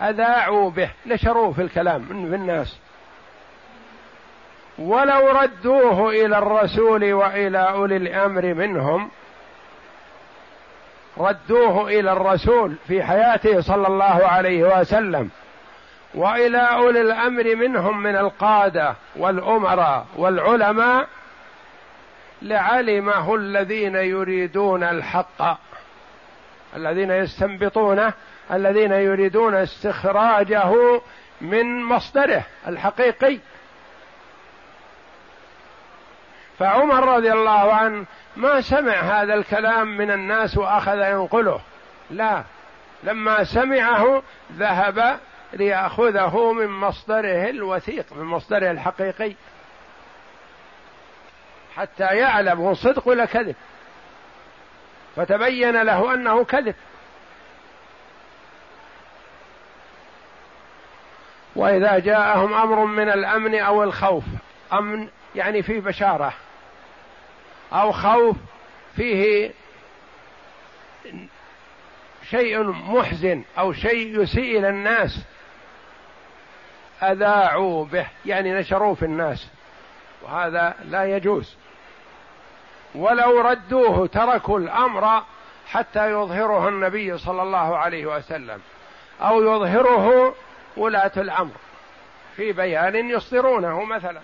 أذاعوا 0.01 0.69
به 0.69 0.89
نشروه 1.05 1.51
في 1.51 1.61
الكلام 1.61 2.01
من 2.09 2.33
الناس. 2.33 2.77
ولو 4.79 5.29
ردوه 5.29 6.09
إلى 6.09 6.37
الرسول 6.37 7.13
وإلى 7.13 7.57
أولي 7.57 7.97
الأمر 7.97 8.53
منهم 8.53 9.09
ردوه 11.17 11.87
إلى 11.87 12.11
الرسول 12.11 12.75
في 12.87 13.03
حياته 13.03 13.61
صلى 13.61 13.87
الله 13.87 14.27
عليه 14.27 14.79
وسلم 14.79 15.29
وإلى 16.13 16.57
أولي 16.57 17.01
الأمر 17.01 17.55
منهم 17.55 18.03
من 18.03 18.15
القادة 18.15 18.95
والأمراء 19.15 20.05
والعلماء 20.17 21.07
لعلمه 22.43 23.35
الذين 23.35 23.95
يريدون 23.95 24.83
الحق 24.83 25.59
الذين 26.75 27.11
يستنبطونه 27.11 28.13
الذين 28.51 28.91
يريدون 28.91 29.55
استخراجه 29.55 31.01
من 31.41 31.83
مصدره 31.83 32.45
الحقيقي. 32.67 33.39
فعمر 36.59 37.15
رضي 37.15 37.31
الله 37.31 37.73
عنه 37.73 38.05
ما 38.35 38.61
سمع 38.61 38.93
هذا 38.93 39.33
الكلام 39.33 39.97
من 39.97 40.11
الناس 40.11 40.57
وأخذ 40.57 40.97
ينقله. 40.97 41.59
لا 42.09 42.43
لما 43.03 43.43
سمعه 43.43 44.23
ذهب 44.57 45.19
ليأخذه 45.53 46.51
من 46.51 46.67
مصدره 46.67 47.49
الوثيق 47.49 48.05
من 48.13 48.23
مصدره 48.23 48.71
الحقيقي. 48.71 49.35
حتى 51.75 52.03
يعلم 52.03 52.61
هو 52.61 52.73
صدق 52.73 53.07
ولا 53.07 53.25
كذب؟ 53.25 53.55
فتبين 55.15 55.81
له 55.81 56.13
أنه 56.13 56.43
كذب. 56.43 56.75
وإذا 61.55 61.99
جاءهم 61.99 62.53
أمر 62.53 62.85
من 62.85 63.09
الأمن 63.09 63.55
أو 63.55 63.83
الخوف 63.83 64.23
أمن 64.73 65.07
يعني 65.35 65.63
في 65.63 65.79
بشارة 65.79 66.33
أو 67.73 67.91
خوف 67.91 68.37
فيه 68.95 69.51
شيء 72.29 72.63
محزن 72.63 73.43
أو 73.57 73.73
شيء 73.73 74.21
يسيء 74.21 74.59
إلى 74.59 74.69
الناس 74.69 75.19
أذاعوا 77.03 77.85
به 77.85 78.07
يعني 78.25 78.53
نشروه 78.53 78.93
في 78.93 79.05
الناس. 79.05 79.47
وهذا 80.21 80.75
لا 80.85 81.17
يجوز. 81.17 81.55
ولو 82.95 83.41
ردوه 83.41 84.07
تركوا 84.07 84.59
الأمر 84.59 85.23
حتى 85.67 86.11
يظهره 86.11 86.69
النبي 86.69 87.17
صلى 87.17 87.41
الله 87.41 87.77
عليه 87.77 88.05
وسلم 88.05 88.61
أو 89.21 89.41
يظهره 89.41 90.35
ولاة 90.77 91.11
الأمر 91.17 91.53
في 92.35 92.51
بيان 92.51 93.09
يصدرونه 93.09 93.83
مثلا. 93.83 94.21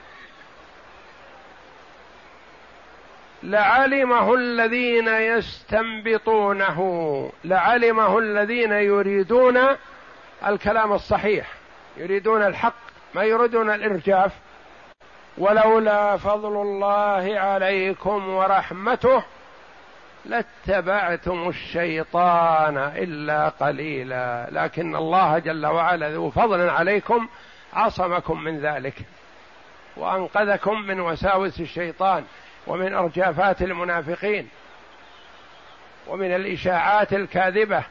لعلمه 3.43 4.33
الذين 4.33 5.07
يستنبطونه 5.07 6.79
لعلمه 7.43 8.19
الذين 8.19 8.71
يريدون 8.71 9.59
الكلام 10.47 10.93
الصحيح 10.93 11.47
يريدون 11.97 12.41
الحق 12.43 12.73
ما 13.15 13.23
يريدون 13.23 13.69
الإرجاف 13.69 14.31
ولولا 15.39 16.17
فضل 16.17 16.61
الله 16.61 17.39
عليكم 17.39 18.29
ورحمته 18.29 19.23
لاتبعتم 20.25 21.49
الشيطان 21.49 22.77
إلا 22.77 23.49
قليلا. 23.49 24.47
لكن 24.51 24.95
الله 24.95 25.39
جل 25.39 25.65
وعلا 25.65 26.09
ذو 26.09 26.29
فضل 26.29 26.69
عليكم 26.69 27.27
عصمكم 27.73 28.43
من 28.43 28.59
ذلك 28.59 28.95
وأنقذكم 29.97 30.81
من 30.81 30.99
وساوس 30.99 31.59
الشيطان 31.59 32.23
ومن 32.67 32.93
أرجافات 32.93 33.61
المنافقين 33.61 34.49
ومن 36.07 36.35
الإشاعات 36.35 37.13
الكاذبة. 37.13 37.83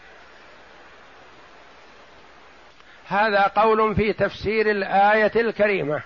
هذا 3.08 3.42
قول 3.42 3.94
في 3.94 4.12
تفسير 4.12 4.70
الآية 4.70 5.32
الكريمة. 5.36 6.02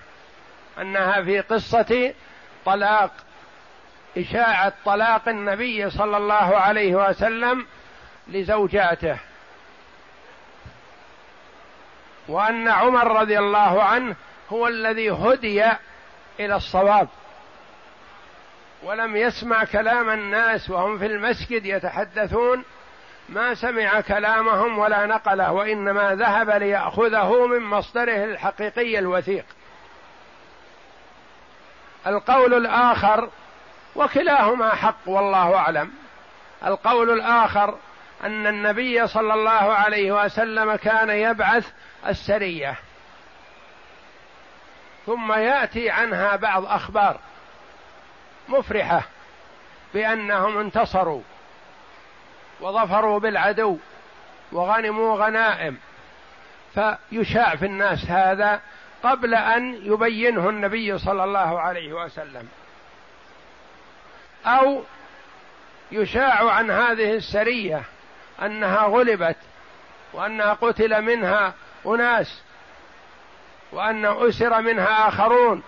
أنها 0.80 1.22
في 1.22 1.40
قصة 1.40 2.14
طلاق 2.64 3.10
إشاعة 4.18 4.72
طلاق 4.84 5.28
النبي 5.28 5.90
صلى 5.90 6.16
الله 6.16 6.56
عليه 6.56 6.94
وسلم 6.94 7.66
لزوجاته. 8.28 9.16
وأن 12.28 12.68
عمر 12.68 13.20
رضي 13.20 13.38
الله 13.38 13.82
عنه 13.82 14.16
هو 14.50 14.68
الذي 14.68 15.10
هدي 15.10 15.64
إلى 16.40 16.56
الصواب. 16.56 17.08
ولم 18.82 19.16
يسمع 19.16 19.64
كلام 19.64 20.10
الناس 20.10 20.70
وهم 20.70 20.98
في 20.98 21.06
المسجد 21.06 21.66
يتحدثون 21.66 22.64
ما 23.28 23.54
سمع 23.54 24.00
كلامهم 24.00 24.78
ولا 24.78 25.06
نقله 25.06 25.52
وإنما 25.52 26.14
ذهب 26.14 26.50
ليأخذه 26.50 27.46
من 27.46 27.62
مصدره 27.62 28.24
الحقيقي 28.24 28.98
الوثيق. 28.98 29.44
القول 32.06 32.54
الآخر 32.54 33.30
وكلاهما 33.96 34.74
حق 34.74 34.96
والله 35.06 35.56
أعلم. 35.56 35.92
القول 36.66 37.10
الآخر 37.10 37.78
أن 38.24 38.46
النبي 38.46 39.06
صلى 39.06 39.34
الله 39.34 39.50
عليه 39.50 40.24
وسلم 40.24 40.76
كان 40.76 41.10
يبعث 41.10 41.72
السرية 42.06 42.74
ثم 45.06 45.32
يأتي 45.32 45.90
عنها 45.90 46.36
بعض 46.36 46.64
أخبار 46.64 47.20
مفرحة 48.48 49.02
بأنهم 49.94 50.58
انتصروا 50.58 51.22
وظفروا 52.60 53.18
بالعدو 53.18 53.78
وغنموا 54.52 55.26
غنائم 55.26 55.78
فيشاع 56.74 57.56
في 57.56 57.66
الناس 57.66 58.04
هذا 58.04 58.60
قبل 59.02 59.34
أن 59.34 59.74
يبينه 59.82 60.48
النبي 60.48 60.98
صلى 60.98 61.24
الله 61.24 61.60
عليه 61.60 61.92
وسلم. 61.92 62.48
أو 64.46 64.82
يشاع 65.92 66.50
عن 66.50 66.70
هذه 66.70 67.14
السرية 67.14 67.82
أنها 68.42 68.82
غلبت 68.82 69.36
وأنها 70.12 70.52
قتل 70.52 71.02
منها 71.02 71.54
أناس 71.86 72.42
وأن 73.72 74.04
أسر 74.04 74.60
منها 74.60 75.08
آخرون 75.08 75.62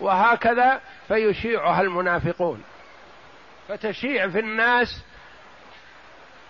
وهكذا 0.00 0.80
فيشيعها 1.08 1.80
المنافقون. 1.80 2.64
فتشيع 3.68 4.28
في 4.28 4.38
الناس 4.40 5.04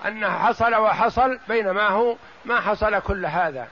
أنها 0.06 0.38
حصل 0.38 0.74
وحصل 0.74 1.38
بينما 1.48 1.88
هو 1.88 2.16
ما 2.44 2.60
حصل 2.60 3.00
كل 3.00 3.26
هذا. 3.26 3.68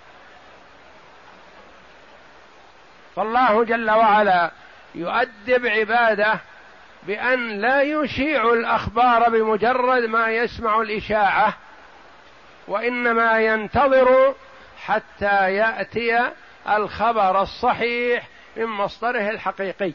فالله 3.16 3.64
جل 3.64 3.90
وعلا 3.90 4.50
يؤدب 4.94 5.66
عباده 5.66 6.40
بأن 7.02 7.48
لا 7.48 7.82
يشيع 7.82 8.52
الأخبار 8.52 9.30
بمجرد 9.30 10.02
ما 10.02 10.28
يسمع 10.28 10.80
الإشاعة 10.80 11.54
وإنما 12.68 13.40
ينتظر 13.40 14.34
حتى 14.84 15.54
يأتي 15.54 16.30
الخبر 16.68 17.42
الصحيح 17.42 18.28
من 18.56 18.66
مصدره 18.66 19.30
الحقيقي. 19.30 19.92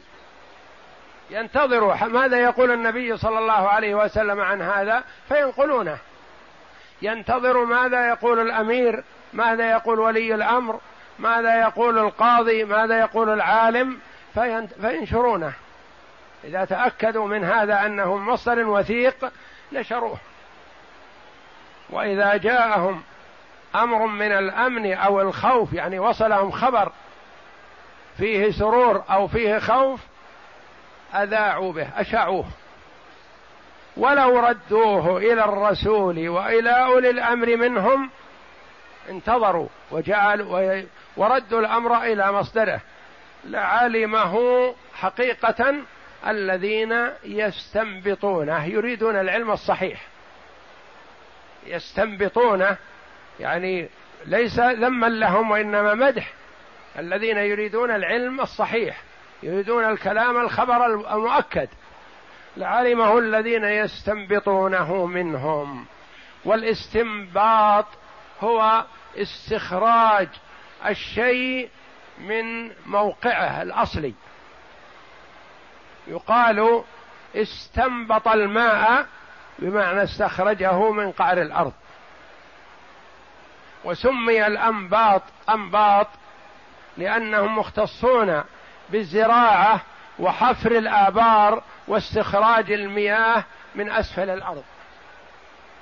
ينتظر 1.30 2.08
ماذا 2.08 2.38
يقول 2.40 2.72
النبي 2.72 3.18
صلى 3.18 3.40
الله 3.40 3.70
عليه 3.70 3.96
وسلم 3.96 4.42
عن 4.42 4.62
هذا؟ 4.62 5.04
فينقلونه. 5.28 5.98
ينتظر 7.02 7.66
ماذا 7.66 8.10
يقول 8.10 8.40
الأمير؟ 8.40 9.04
ماذا 9.34 9.72
يقول 9.72 10.00
ولي 10.00 10.36
الأمر؟ 10.36 10.80
ماذا 11.20 11.62
يقول 11.62 11.98
القاضي 11.98 12.64
ماذا 12.64 13.00
يقول 13.00 13.30
العالم 13.30 14.00
فينشرونه. 14.82 15.54
إذا 16.44 16.66
تأكدوا 16.66 17.28
من 17.28 17.44
هذا 17.44 17.86
أنه 17.86 18.18
مصدر 18.18 18.68
وثيق 18.68 19.32
نشروه. 19.72 20.18
وإذا 21.90 22.38
جاءهم 22.38 23.04
أمر 23.76 24.06
من 24.06 24.32
الأمن 24.32 24.94
أو 24.94 25.22
الخوف 25.22 25.74
يعني 25.74 26.00
وصلهم 26.00 26.52
خبر 26.52 26.92
فيه 28.18 28.52
سرور 28.52 29.04
أو 29.10 29.28
فيه 29.28 29.60
خوف 29.60 30.00
أذاعوا 31.16 31.74
به 31.74 31.88
أشاعوه 31.98 32.46
ولو 33.98 34.40
ردوه 34.40 35.18
إلى 35.18 35.46
الرسول 35.46 36.30
وإلى 36.30 36.70
أولي 36.70 37.10
الأمر 37.10 37.58
منهم 37.58 38.10
انتظروا. 39.10 39.68
وجعلوا 39.92 40.84
وردوا 41.20 41.60
الأمر 41.60 42.04
إلى 42.04 42.32
مصدره. 42.32 42.82
لعلمه 43.46 44.36
حقيقة 44.94 45.76
الذين 46.28 47.10
يستنبطونه 47.24 48.66
يريدون 48.66 49.16
العلم 49.16 49.52
الصحيح. 49.52 50.02
يستنبطونه 51.66 52.78
يعني 53.40 53.90
ليس 54.26 54.60
ذما 54.60 55.06
لهم 55.06 55.52
وإنما 55.52 55.94
مدح. 55.94 56.34
الذين 57.00 57.38
يريدون 57.38 57.92
العلم 57.92 58.42
الصحيح 58.42 59.02
يريدون 59.44 59.86
الكلام 59.86 60.38
الخبر 60.38 60.86
المؤكد. 60.86 61.68
لعلمه 62.58 63.18
الذين 63.18 63.64
يستنبطونه 63.64 65.06
منهم. 65.06 65.86
والاستنباط 66.46 67.86
هو 68.42 68.86
استخراج 69.18 70.28
الشيء 70.86 71.70
من 72.20 72.72
موقعه 72.86 73.62
الأصلي. 73.62 74.14
يقال 76.08 76.84
استنبط 77.36 78.28
الماء 78.28 79.06
بمعنى 79.60 80.04
استخرجه 80.04 80.92
من 80.92 81.12
قعر 81.12 81.42
الأرض. 81.42 81.74
وسمي 83.84 84.48
الأنباط 84.48 85.22
أنباط 85.50 86.08
لأنهم 86.98 87.58
مختصون 87.58 88.44
بالزراعة 88.90 89.82
وحفر 90.20 90.72
الآبار 90.72 91.64
واستخراج 91.88 92.72
المياه 92.72 93.44
من 93.76 93.92
أسفل 93.92 94.30
الأرض. 94.30 94.64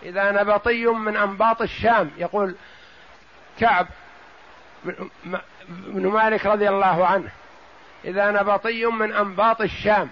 إذا 0.04 0.32
نبطي 0.32 0.86
من 0.86 1.18
أنباط 1.18 1.62
الشام 1.62 2.12
يقول 2.18 2.56
كعب 3.60 3.88
بن 5.70 6.08
مالك 6.08 6.46
رضي 6.46 6.70
الله 6.70 7.08
عنه 7.08 7.30
إذا 8.06 8.32
نبطي 8.32 8.86
من 8.86 9.14
أنباط 9.14 9.62
الشام 9.62 10.10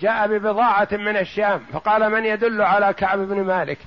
جاء 0.00 0.26
ببضاعة 0.26 0.88
من 0.92 1.16
الشام 1.16 1.66
فقال 1.72 2.10
من 2.10 2.24
يدل 2.24 2.62
على 2.62 2.92
كعب 2.92 3.18
بن 3.18 3.40
مالك؟ 3.44 3.78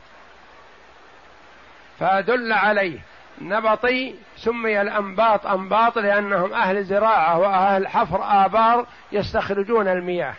فدل 1.99 2.53
عليه 2.53 2.99
نبطي 3.41 4.15
سمي 4.37 4.81
الأنباط 4.81 5.47
أنباط 5.47 5.97
لأنهم 5.97 6.53
أهل 6.53 6.83
زراعة 6.83 7.39
وأهل 7.39 7.87
حفر 7.87 8.45
آبار 8.45 8.85
يستخرجون 9.11 9.87
المياه. 9.87 10.33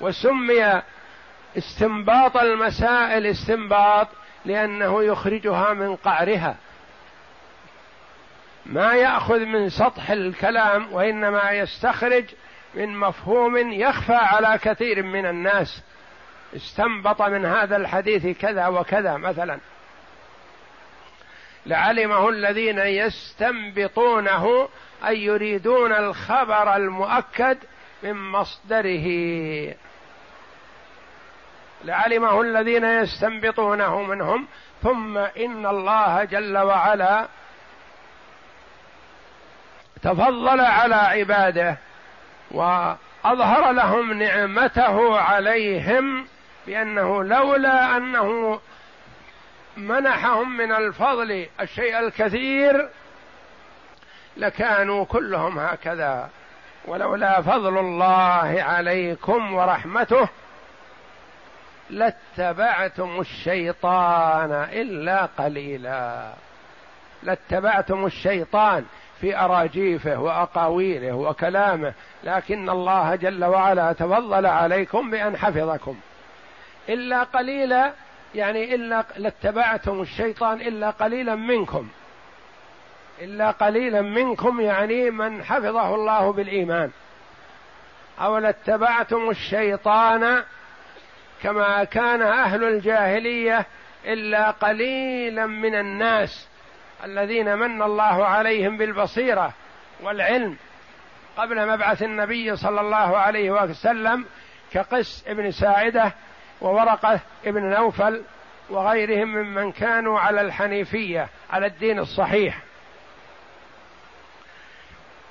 وسمي 0.00 0.82
استنباط 1.58 2.36
المسائل 2.36 3.26
استنباط 3.26 4.08
لأنه 4.44 5.02
يخرجها 5.02 5.72
من 5.72 5.96
قعرها. 5.96 6.56
ما 8.66 8.94
يأخذ 8.94 9.38
من 9.38 9.68
سطح 9.68 10.10
الكلام 10.10 10.92
وإنما 10.92 11.50
يستخرج 11.50 12.24
من 12.74 12.96
مفهوم 12.96 13.72
يخفى 13.72 14.14
على 14.14 14.58
كثير 14.62 15.02
من 15.02 15.26
الناس. 15.26 15.82
استنبط 16.56 17.22
من 17.22 17.44
هذا 17.44 17.76
الحديث 17.76 18.38
كذا 18.38 18.66
وكذا 18.66 19.16
مثلا. 19.16 19.58
لعلمه 21.66 22.28
الذين 22.28 22.78
يستنبطونه 22.78 24.68
اي 25.06 25.24
يريدون 25.24 25.92
الخبر 25.92 26.76
المؤكد 26.76 27.58
من 28.02 28.30
مصدره. 28.30 29.06
لعلمه 31.84 32.40
الذين 32.40 32.84
يستنبطونه 32.84 34.02
منهم 34.02 34.46
ثم 34.82 35.18
إن 35.18 35.66
الله 35.66 36.24
جل 36.24 36.58
وعلا 36.58 37.28
تفضل 40.04 40.60
على 40.60 40.94
عباده 40.94 41.76
وأظهر 42.50 43.72
لهم 43.72 44.12
نعمته 44.12 45.20
عليهم 45.20 46.26
بأنه 46.66 47.24
لولا 47.24 47.96
أنه 47.96 48.60
منحهم 49.76 50.56
من 50.56 50.72
الفضل 50.72 51.46
الشيء 51.60 51.98
الكثير 51.98 52.88
لكانوا 54.36 55.04
كلهم 55.04 55.58
هكذا. 55.58 56.30
ولولا 56.84 57.42
فضل 57.42 57.78
الله 57.78 58.62
عليكم 58.62 59.54
ورحمته 59.54 60.28
لاتبعتم 61.90 63.20
الشيطان 63.20 64.68
إلا 64.72 65.28
قليلا. 65.38 66.32
لاتبعتم 67.22 68.06
الشيطان 68.06 68.84
في 69.24 69.36
أراجيفه 69.36 70.20
وأقاويله 70.20 71.12
وكلامه 71.12 71.92
لكن 72.24 72.70
الله 72.70 73.14
جل 73.14 73.44
وعلا 73.44 73.92
تفضل 73.92 74.46
عليكم 74.46 75.10
بأن 75.10 75.36
حفظكم. 75.36 75.96
إلا 76.88 77.22
قليلا 77.22 77.92
يعني 78.34 78.74
إلا 78.74 79.04
لاتبعتم 79.16 80.00
الشيطان 80.00 80.60
إلا 80.60 80.90
قليلا 80.90 81.34
منكم. 81.34 81.88
إلا 83.20 83.50
قليلا 83.50 84.02
منكم 84.02 84.60
يعني 84.60 85.10
من 85.10 85.44
حفظه 85.44 85.94
الله 85.94 86.32
بالإيمان. 86.32 86.90
أو 88.20 88.38
لاتبعتم 88.38 89.30
الشيطان 89.30 90.42
كما 91.42 91.84
كان 91.84 92.22
أهل 92.22 92.64
الجاهلية 92.64 93.66
إلا 94.06 94.50
قليلا 94.50 95.46
من 95.46 95.74
الناس. 95.74 96.48
الذين 97.04 97.58
من 97.58 97.82
الله 97.82 98.26
عليهم 98.26 98.76
بالبصيرة 98.76 99.52
والعلم 100.02 100.56
قبل 101.36 101.68
مبعث 101.68 102.02
النبي 102.02 102.56
صلى 102.56 102.80
الله 102.80 103.16
عليه 103.16 103.50
وسلم 103.50 104.24
كقس 104.72 105.24
ابن 105.26 105.50
ساعدة 105.50 106.12
وورقة 106.60 107.20
ابن 107.46 107.62
نوفل 107.62 108.22
وغيرهم 108.70 109.28
ممن 109.28 109.72
كانوا 109.72 110.20
على 110.20 110.40
الحنيفية 110.40 111.28
على 111.50 111.66
الدين 111.66 111.98
الصحيح. 111.98 112.58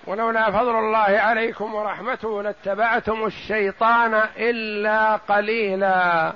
ولولا 0.07 0.51
فضل 0.51 0.75
الله 0.75 1.19
عليكم 1.19 1.75
ورحمته 1.75 2.43
لاتبعتم 2.43 3.25
الشيطان 3.25 4.13
إلا 4.37 5.15
قليلا 5.15 6.33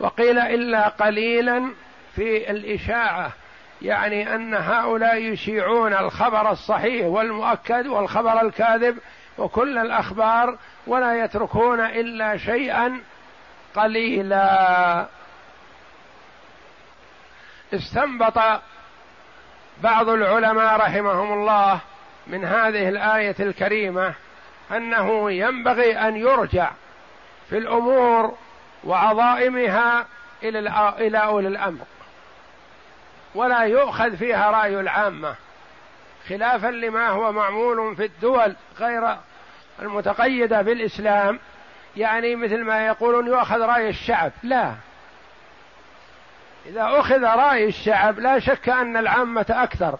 وقيل 0.00 0.38
إلا 0.38 0.88
قليلا 0.88 1.72
في 2.14 2.50
الإشاعة. 2.50 3.32
يعني 3.82 4.34
أن 4.34 4.54
هؤلاء 4.54 5.16
يشيعون 5.16 5.94
الخبر 5.94 6.50
الصحيح 6.50 7.06
والمؤكد 7.06 7.86
والخبر 7.86 8.40
الكاذب 8.42 8.98
وكل 9.38 9.78
الأخبار 9.78 10.56
ولا 10.86 11.24
يتركون 11.24 11.80
إلا 11.80 12.36
شيئا 12.36 13.00
قليلا. 13.74 15.06
استنبط 17.74 18.38
بعض 19.82 20.08
العلماء 20.08 20.76
رحمهم 20.76 21.32
الله 21.32 21.80
من 22.26 22.44
هذه 22.44 22.88
الآية 22.88 23.36
الكريمة 23.40 24.14
أنه 24.70 25.30
ينبغي 25.30 25.98
أن 25.98 26.16
يرجع 26.16 26.70
في 27.48 27.58
الأمور 27.58 28.34
وعظائمها 28.84 30.06
إلى 30.42 31.18
أولي 31.18 31.48
الأمر. 31.48 31.84
ولا 33.34 33.60
يؤخذ 33.60 34.16
فيها 34.16 34.50
رأي 34.50 34.80
العامة 34.80 35.34
خلافا 36.28 36.66
لما 36.66 37.08
هو 37.08 37.32
معمول 37.32 37.96
في 37.96 38.04
الدول 38.04 38.56
غير 38.78 39.16
المتقيدة 39.82 40.62
بالاسلام 40.62 41.38
يعني 41.96 42.36
مثل 42.36 42.64
ما 42.64 42.86
يقولون 42.86 43.26
يؤخذ 43.26 43.60
رأي 43.60 43.88
الشعب. 43.88 44.32
لا. 44.42 44.74
إذا 46.66 47.00
أخذ 47.00 47.22
رأي 47.22 47.68
الشعب 47.68 48.18
لا 48.18 48.38
شك 48.38 48.68
أن 48.68 48.96
العامة 48.96 49.46
أكثر 49.50 49.98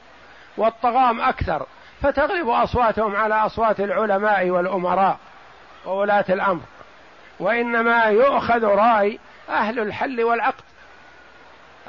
والطغام 0.56 1.20
أكثر 1.20 1.66
فتغلب 2.02 2.48
أصواتهم 2.48 3.16
على 3.16 3.34
أصوات 3.34 3.80
العلماء 3.80 4.50
والأمراء 4.50 5.18
وولاة 5.86 6.24
الأمر. 6.28 6.62
وإنما 7.40 8.04
يؤخذ 8.04 8.64
رأي 8.64 9.18
أهل 9.48 9.78
الحل 9.78 10.22
والعقد. 10.22 10.64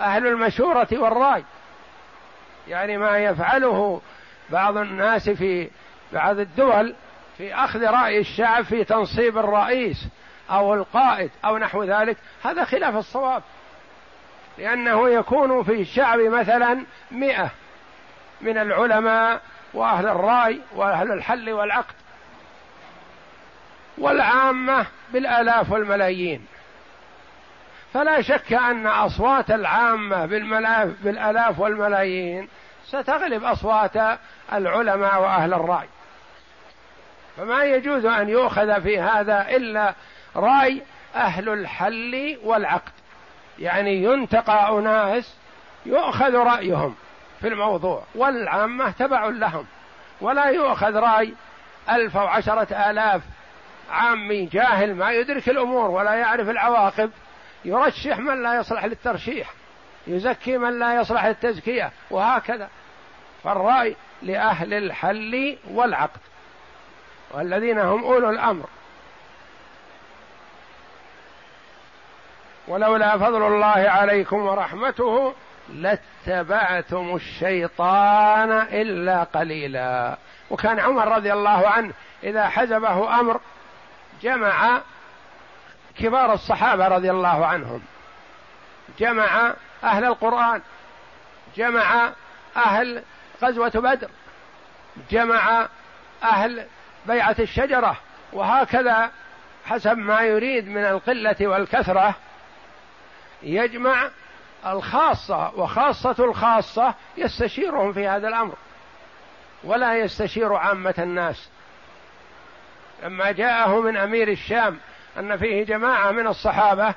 أهل 0.01 0.27
المشورة 0.27 0.87
والرأي. 0.91 1.43
يعني 2.67 2.97
ما 2.97 3.17
يفعله 3.17 4.01
بعض 4.49 4.77
الناس 4.77 5.29
في 5.29 5.69
بعض 6.13 6.39
الدول 6.39 6.95
في 7.37 7.55
أخذ 7.55 7.83
رأي 7.83 8.19
الشعب 8.19 8.63
في 8.63 8.83
تنصيب 8.83 9.37
الرئيس 9.37 10.07
أو 10.51 10.73
القائد 10.73 11.31
أو 11.45 11.57
نحو 11.57 11.83
ذلك. 11.83 12.17
هذا 12.43 12.63
خلاف 12.63 12.95
الصواب. 12.95 13.43
لأنه 14.57 15.09
يكون 15.09 15.63
في 15.63 15.81
الشعب 15.81 16.19
مثلا 16.19 16.85
مئة 17.11 17.51
من 18.41 18.57
العلماء 18.57 19.41
وأهل 19.73 20.07
الرأي 20.07 20.61
وأهل 20.75 21.11
الحل 21.11 21.49
والعقد 21.49 21.95
والعامة 23.97 24.85
بالآلاف 25.13 25.71
والملايين. 25.71 26.45
فلا 27.93 28.21
شك 28.21 28.53
أن 28.53 28.87
أصوات 28.87 29.51
العامة 29.51 30.25
بالألاف 31.03 31.59
والملايين 31.59 32.49
ستغلب 32.85 33.43
أصوات 33.43 34.17
العلماء 34.53 35.21
وأهل 35.21 35.53
الرأي. 35.53 35.87
فما 37.37 37.63
يجوز 37.63 38.05
أن 38.05 38.29
يؤخذ 38.29 38.81
في 38.81 38.99
هذا 38.99 39.47
إلا 39.49 39.93
رأي 40.35 40.81
أهل 41.15 41.49
الحل 41.49 42.37
والعقد. 42.43 42.91
يعني 43.59 44.03
ينتقى 44.03 44.79
أناس 44.79 45.35
يؤخذ 45.85 46.35
رأيهم 46.35 46.95
في 47.41 47.47
الموضوع 47.47 48.03
والعامة 48.15 48.91
تبع 48.91 49.25
لهم. 49.25 49.65
ولا 50.21 50.45
يؤخذ 50.45 50.95
رأي 50.95 51.33
ألف 51.89 52.17
أو 52.17 52.27
عشرة 52.27 52.91
آلاف 52.91 53.21
عامي 53.91 54.45
جاهل 54.45 54.95
ما 54.95 55.11
يدرك 55.11 55.49
الأمور 55.49 55.91
ولا 55.91 56.13
يعرف 56.13 56.49
العواقب. 56.49 57.11
يرشح 57.65 58.19
من 58.19 58.43
لا 58.43 58.55
يصلح 58.55 58.85
للترشيح 58.85 59.53
يزكي 60.07 60.57
من 60.57 60.79
لا 60.79 60.95
يصلح 60.95 61.25
للتزكية 61.25 61.91
وهكذا. 62.11 62.69
فالرأي 63.43 63.95
لأهل 64.21 64.73
الحل 64.73 65.57
والعقد 65.71 66.19
والذين 67.31 67.79
هم 67.79 68.03
أولو 68.03 68.29
الأمر. 68.29 68.65
ولولا 72.67 73.17
فضل 73.17 73.47
الله 73.47 73.89
عليكم 73.89 74.37
ورحمته 74.37 75.33
لاتبعتم 75.73 77.15
الشيطان 77.15 78.51
إلا 78.51 79.23
قليلا. 79.23 80.17
وكان 80.49 80.79
عمر 80.79 81.07
رضي 81.07 81.33
الله 81.33 81.67
عنه 81.67 81.93
إذا 82.23 82.47
حزبه 82.47 83.19
أمر 83.19 83.41
جمع 84.21 84.81
كبار 85.99 86.33
الصحابة 86.33 86.87
رضي 86.87 87.11
الله 87.11 87.45
عنهم. 87.45 87.81
جمع 88.99 89.53
أهل 89.83 90.05
القرآن 90.05 90.61
جمع 91.55 92.11
أهل 92.55 93.03
غزوة 93.43 93.69
بدر 93.69 94.09
جمع 95.11 95.67
أهل 96.23 96.65
بيعة 97.05 97.35
الشجرة 97.39 97.97
وهكذا 98.33 99.11
حسب 99.65 99.97
ما 99.97 100.21
يريد 100.21 100.67
من 100.67 100.85
القلة 100.85 101.35
والكثرة 101.41 102.15
يجمع 103.43 104.09
الخاصة 104.65 105.55
وخاصة 105.55 106.15
الخاصة 106.25 106.93
يستشيرهم 107.17 107.93
في 107.93 108.07
هذا 108.07 108.27
الأمر. 108.27 108.55
ولا 109.63 109.97
يستشير 109.97 110.53
عامة 110.53 110.95
الناس. 110.99 111.49
لما 113.03 113.31
جاءه 113.31 113.81
من 113.81 113.97
أمير 113.97 114.27
الشام 114.27 114.79
أن 115.19 115.37
فيه 115.37 115.63
جماعة 115.63 116.11
من 116.11 116.27
الصحابة 116.27 116.93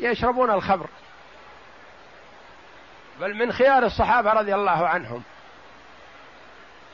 يشربون 0.00 0.50
الخمر. 0.50 0.86
بل 3.20 3.34
من 3.34 3.52
خيار 3.52 3.82
الصحابة 3.82 4.32
رضي 4.32 4.54
الله 4.54 4.88
عنهم. 4.88 5.22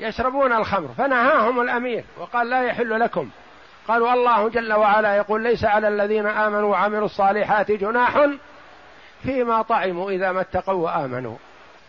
يشربون 0.01 0.53
الخمر 0.53 0.89
فنهاهم 0.99 1.61
الأمير 1.61 2.05
وقال 2.19 2.51
لا 2.51 2.63
يحل 2.63 3.01
لكم. 3.01 3.31
قالوا 3.89 4.13
الله 4.13 4.49
جل 4.49 4.73
وعلا 4.73 5.17
يقول 5.17 5.43
ليس 5.43 5.65
على 5.65 5.89
الذين 5.89 6.27
آمنوا 6.27 6.71
وعملوا 6.71 7.05
الصالحات 7.05 7.71
جناح 7.71 8.27
فيما 9.23 9.63
طعموا 9.63 10.11
إذا 10.11 10.33
ما 10.33 10.41
اتقوا 10.41 10.85
وآمنوا. 10.85 11.37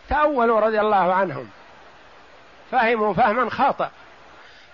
تأولوا 0.08 0.60
رضي 0.60 0.80
الله 0.80 1.14
عنهم. 1.14 1.48
فهموا 2.70 3.14
فهما 3.14 3.50
خاطئ. 3.50 3.88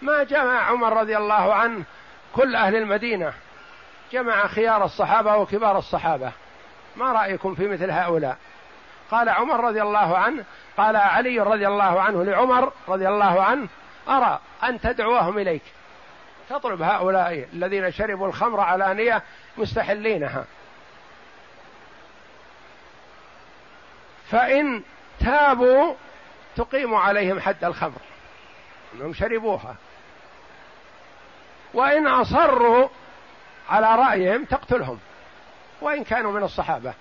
ما 0.02 0.22
جمع 0.22 0.60
عمر 0.60 0.96
رضي 1.00 1.16
الله 1.16 1.54
عنه 1.54 1.84
كل 2.34 2.56
أهل 2.56 2.76
المدينة 2.76 3.32
جمع 4.12 4.46
خيار 4.46 4.84
الصحابة 4.84 5.36
وكبار 5.36 5.78
الصحابة. 5.78 6.32
ما 6.96 7.12
رأيكم 7.12 7.54
في 7.54 7.68
مثل 7.68 7.90
هؤلاء؟ 7.90 8.36
قال 9.10 9.28
عمر 9.28 9.64
رضي 9.64 9.82
الله 9.82 10.18
عنه 10.18 10.44
قال 10.76 10.96
علي 10.96 11.40
رضي 11.40 11.68
الله 11.68 12.00
عنه 12.00 12.24
لعمر 12.24 12.72
رضي 12.88 13.08
الله 13.08 13.42
عنه 13.42 13.68
أرى 14.08 14.40
أن 14.64 14.80
تدعوهم 14.80 15.38
إليك. 15.38 15.62
تطلب 16.50 16.82
هؤلاء 16.82 17.48
الذين 17.52 17.92
شربوا 17.92 18.26
الخمر 18.26 18.60
علانية 18.60 19.22
مستحلينها. 19.58 20.44
فإن 24.30 24.82
تابوا 25.20 25.94
تقيم 26.56 26.94
عليهم 26.94 27.40
حد 27.40 27.64
الخمر. 27.64 28.00
إنهم 28.94 29.14
شربوها. 29.14 29.76
وإن 31.74 32.06
أصروا 32.06 32.88
على 33.72 33.94
رأيهم 33.94 34.44
تقتلهم 34.44 34.98
وإن 35.80 36.04
كانوا 36.04 36.32
من 36.32 36.42
الصحابة. 36.42 36.94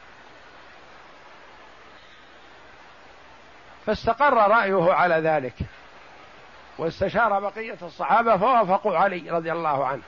فاستقر 3.86 4.34
رأيه 4.34 4.94
على 4.94 5.16
ذلك 5.16 5.54
واستشار 6.78 7.40
بقية 7.40 7.78
الصحابة 7.82 8.38
فوافقوا 8.38 8.98
علي 8.98 9.30
رضي 9.30 9.52
الله 9.52 9.88
عنه. 9.88 10.02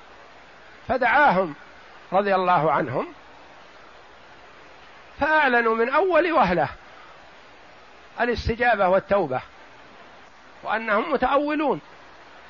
فدعاهم 0.87 1.55
رضي 2.13 2.35
الله 2.35 2.71
عنهم 2.71 3.07
فأعلنوا 5.19 5.75
من 5.75 5.89
أول 5.89 6.31
وهلة 6.31 6.69
الاستجابة 8.21 8.87
والتوبة 8.87 9.41
وأنهم 10.63 11.11
متأولون. 11.13 11.81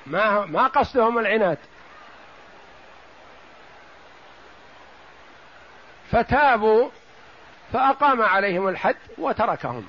ما 0.06 0.46
ما 0.46 0.68
قصدهم 0.68 1.20
العناد. 1.20 1.58
فتابوا 6.14 6.90
فأقام 7.74 8.22
عليهم 8.22 8.68
الحد 8.68 8.96
وتركهم. 9.18 9.86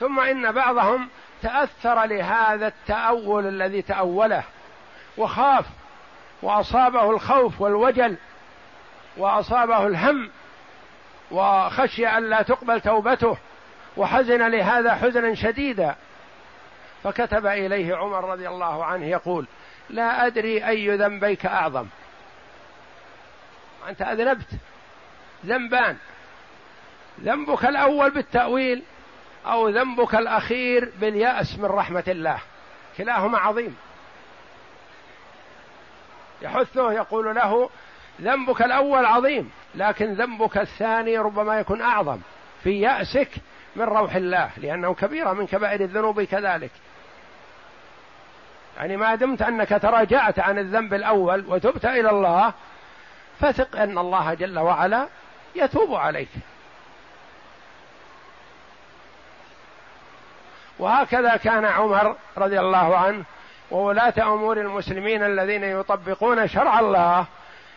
ثم 0.00 0.20
إن 0.20 0.52
بعضهم 0.52 1.08
تأثر 1.42 2.04
لهذا 2.04 2.66
التأول 2.66 3.46
الذي 3.46 3.82
تأوله 3.82 4.44
وخاف 5.18 5.66
وأصابه 6.42 7.10
الخوف 7.10 7.60
والوجل 7.60 8.16
وأصابه 9.16 9.86
الهم 9.86 10.30
وخشي 11.30 12.06
أن 12.06 12.30
لا 12.30 12.42
تقبل 12.42 12.80
توبته 12.80 13.36
وحزن 13.96 14.48
لهذا 14.48 14.94
حزنا 14.94 15.34
شديدا. 15.34 15.94
فكتب 17.04 17.46
إليه 17.46 17.96
عمر 17.96 18.30
رضي 18.30 18.48
الله 18.48 18.84
عنه 18.84 19.06
يقول 19.06 19.46
لا 19.90 20.26
أدري 20.26 20.68
أي 20.68 20.96
ذنبيك 20.96 21.46
أعظم. 21.46 21.86
أنت 23.88 24.02
أذنبت. 24.02 24.48
ذنبان. 25.46 25.96
ذنبك 27.20 27.64
الأول 27.64 28.10
بالتأويل 28.10 28.82
أو 29.46 29.68
ذنبك 29.68 30.14
الأخير 30.14 30.92
باليأس 31.00 31.58
من 31.58 31.64
رحمة 31.64 32.04
الله. 32.08 32.38
كلاهما 32.96 33.38
عظيم. 33.38 33.76
يحثه 36.42 36.92
يقول 36.92 37.34
له 37.34 37.70
ذنبك 38.20 38.62
الأول 38.62 39.04
عظيم 39.04 39.50
لكن 39.74 40.12
ذنبك 40.12 40.58
الثاني 40.58 41.18
ربما 41.18 41.58
يكون 41.58 41.82
أعظم 41.82 42.18
في 42.62 42.80
يأسك 42.80 43.30
من 43.76 43.82
روح 43.82 44.14
الله 44.14 44.50
لأنه 44.56 44.94
كبيرة 44.94 45.32
من 45.32 45.46
كبائر 45.46 45.80
الذنوب 45.80 46.22
كذلك. 46.22 46.70
يعني 48.76 48.96
ما 48.96 49.14
دمت 49.14 49.42
أنك 49.42 49.68
تراجعت 49.68 50.38
عن 50.38 50.58
الذنب 50.58 50.94
الأول 50.94 51.44
وتبت 51.48 51.84
إلى 51.84 52.10
الله 52.10 52.52
فثق 53.40 53.80
أن 53.80 53.98
الله 53.98 54.34
جل 54.34 54.58
وعلا 54.58 55.08
يتوب 55.54 55.94
عليك. 55.94 56.28
وهكذا 60.78 61.36
كان 61.36 61.64
عمر 61.64 62.16
رضي 62.38 62.60
الله 62.60 62.96
عنه 62.96 63.24
وولاة 63.70 64.14
أمور 64.18 64.56
المسلمين 64.60 65.22
الذين 65.22 65.64
يطبقون 65.64 66.48
شرع 66.48 66.80
الله 66.80 67.26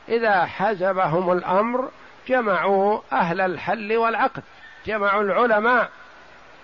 إذا 0.10 0.46
حزبهم 0.46 1.32
الأمر 1.32 1.90
جمعوا 2.28 3.02
أهل 3.12 3.42
الحل 3.42 3.98
والعقد 3.98 4.44
جمعوا 4.86 5.22
العلماء 5.22 5.90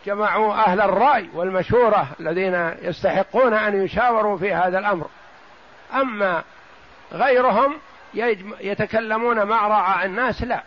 جمعوا 0.06 0.54
أهل 0.54 0.82
الرأي 0.82 1.30
والمشورة 1.34 2.08
الذين 2.20 2.76
يستحقون 2.82 3.54
أن 3.54 3.86
يشاوروا 3.86 4.38
في 4.38 4.54
هذا 4.54 4.80
الأمر. 4.80 5.08
أما 5.94 6.44
غيرهم 7.12 7.78
يتكلمون 8.60 9.44
مع 9.44 9.68
رعاع 9.68 10.06
الناس 10.06 10.44
لا. 10.44 10.64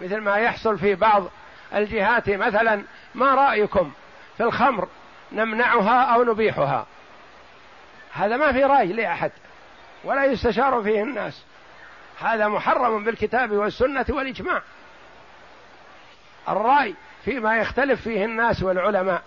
مثل 0.00 0.20
ما 0.20 0.36
يحصل 0.36 0.78
في 0.78 0.94
بعض 0.94 1.24
الجهات 1.74 2.30
مثلا 2.30 2.82
ما 3.14 3.34
رأيكم 3.34 3.92
في 4.36 4.42
الخمر 4.42 4.88
نمنعها 5.32 6.02
أو 6.02 6.22
نبيحها؟ 6.22 6.86
هذا 8.12 8.36
ما 8.36 8.52
في 8.52 8.64
رأي 8.64 8.86
لأحد 8.86 9.32
ولا 10.04 10.24
يستشار 10.24 10.82
فيه 10.82 11.02
الناس. 11.02 11.42
هذا 12.20 12.48
محرم 12.48 13.04
بالكتاب 13.04 13.52
والسنة 13.52 14.06
والإجماع. 14.08 14.62
الرأي 16.48 16.94
فيما 17.24 17.56
يختلف 17.56 18.00
فيه 18.00 18.24
الناس 18.24 18.62
والعلماء. 18.62 19.22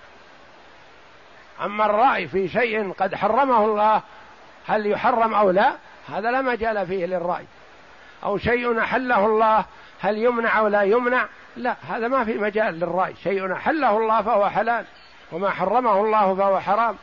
أما 1.62 1.86
الرأي 1.86 2.28
في 2.28 2.48
شيء 2.48 2.92
قد 2.92 3.16
حرمه 3.16 3.66
الله 3.66 4.02
هل 4.68 4.86
يحرم 4.86 5.34
أو 5.34 5.52
لا؟ 5.52 5.76
هذا 6.10 6.32
لا 6.32 6.42
مجال 6.42 6.88
فيه 6.88 7.06
للرأي. 7.06 7.46
أو 8.24 8.38
شيء 8.38 8.80
أحله 8.80 9.26
الله 9.26 9.66
هل 10.02 10.18
يمنع 10.18 10.60
أو 10.60 10.68
لا 10.68 10.82
يمنع؟ 10.82 11.26
لا 11.58 11.76
هذا 11.90 12.08
ما 12.08 12.26
في 12.26 12.34
مجال 12.34 12.80
للرأي. 12.80 13.16
شيء 13.24 13.54
أحله 13.54 13.98
الله 13.98 14.22
فهو 14.22 14.50
حلال 14.50 14.86
وما 15.32 15.50
حرمه 15.50 16.02
الله 16.02 16.36
فهو 16.36 16.60
حرام. 16.60 16.96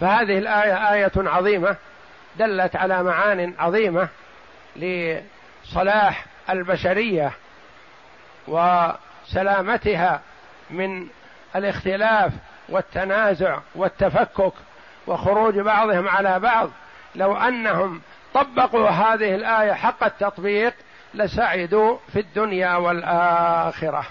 فهذه 0.00 0.38
الآية 0.38 0.92
آية 0.92 1.12
عظيمة 1.16 1.76
دلت 2.36 2.76
على 2.76 3.02
معان 3.02 3.54
عظيمة 3.58 4.08
لصلاح 4.76 6.26
البشرية 6.50 7.32
وسلامتها 8.48 10.20
من 10.70 11.08
الاختلاف 11.56 12.32
والتنازع 12.68 13.58
والتفكك. 13.74 14.52
وخروج 15.06 15.58
بعضهم 15.58 16.08
على 16.08 16.40
بعض 16.40 16.70
لو 17.14 17.36
أنهم 17.36 18.00
طبقوا 18.34 18.88
هذه 18.88 19.34
الآية 19.34 19.72
حق 19.72 20.04
التطبيق 20.04 20.74
لسعدوا 21.14 21.98
في 22.12 22.20
الدنيا 22.20 22.76
والآخرة 22.76 24.06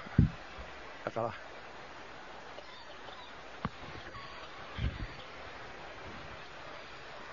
أقرأ. 1.08 1.32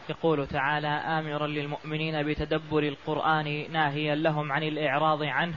يقول 0.08 0.46
تعالى 0.46 0.88
آمرا 0.88 1.46
للمؤمنين 1.46 2.22
بتدبر 2.22 2.82
القرآن 2.82 3.66
ناهيا 3.72 4.14
لهم 4.14 4.52
عن 4.52 4.62
الإعراض 4.62 5.22
عنه 5.22 5.54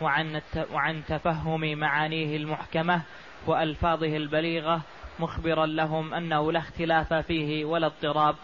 وعن 0.00 0.40
وعن 0.72 1.02
تفهم 1.08 1.78
معانيه 1.78 2.36
المحكمة 2.36 3.02
وألفاظه 3.46 4.16
البليغة 4.16 4.80
مخبرا 5.18 5.66
لهم 5.66 6.14
أنه 6.14 6.52
لا 6.52 6.58
اختلاف 6.58 7.14
فيه 7.14 7.64
ولا 7.64 7.86
اضطراب 7.86 8.36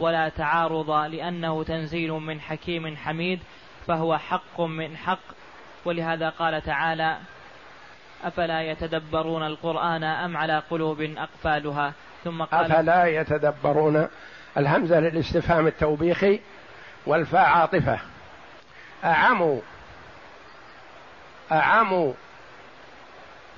ولا 0.00 0.28
تعارض 0.28 0.90
لأنه 0.90 1.64
تنزيل 1.64 2.12
من 2.12 2.40
حكيم 2.40 2.96
حميد 2.96 3.40
فهو 3.86 4.18
حق 4.18 4.60
من 4.60 4.96
حق 4.96 5.18
ولهذا 5.84 6.28
قال 6.28 6.62
تعالى 6.62 7.16
أفلا 8.24 8.62
يتدبرون 8.62 9.46
القرآن 9.46 10.04
أم 10.04 10.36
على 10.36 10.62
قلوب 10.70 11.00
أقفالها؟ 11.00 11.92
ثم 12.24 12.42
قال 12.42 12.72
أفلا 12.72 13.06
يتدبرون 13.06 14.08
الهمزة 14.56 15.00
للاستفهام 15.00 15.66
التوبيخي 15.66 16.40
والفاء 17.06 17.44
عاطفه 17.44 17.98
اعموا 19.04 19.60
اعموا 21.52 22.12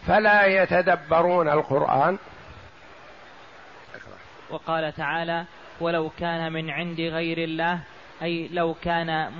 فلا 0.06 0.46
يتدبرون 0.46 1.48
القرآن 1.48 2.18
وقال 4.52 4.92
تعالى 4.92 5.44
ولو 5.80 6.10
كان 6.18 6.52
من 6.52 6.70
عند 6.70 7.00
غير 7.00 7.38
الله 7.38 7.80
أي 8.22 8.48
لو 8.48 8.74
كان 8.74 9.32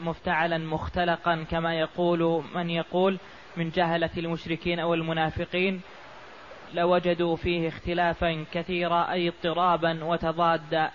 مفتعلا 0.00 0.58
مختلقا 0.58 1.44
كما 1.50 1.74
يقول 1.74 2.44
من 2.54 2.70
يقول 2.70 3.18
من 3.56 3.70
جهلة 3.70 4.10
المشركين 4.16 4.80
أو 4.80 4.94
المنافقين 4.94 5.80
لوجدوا 6.74 7.36
فيه 7.36 7.68
اختلافا 7.68 8.44
كثيرا 8.52 9.12
أي 9.12 9.28
اضطرابا 9.28 10.04
وتضادا 10.04 10.90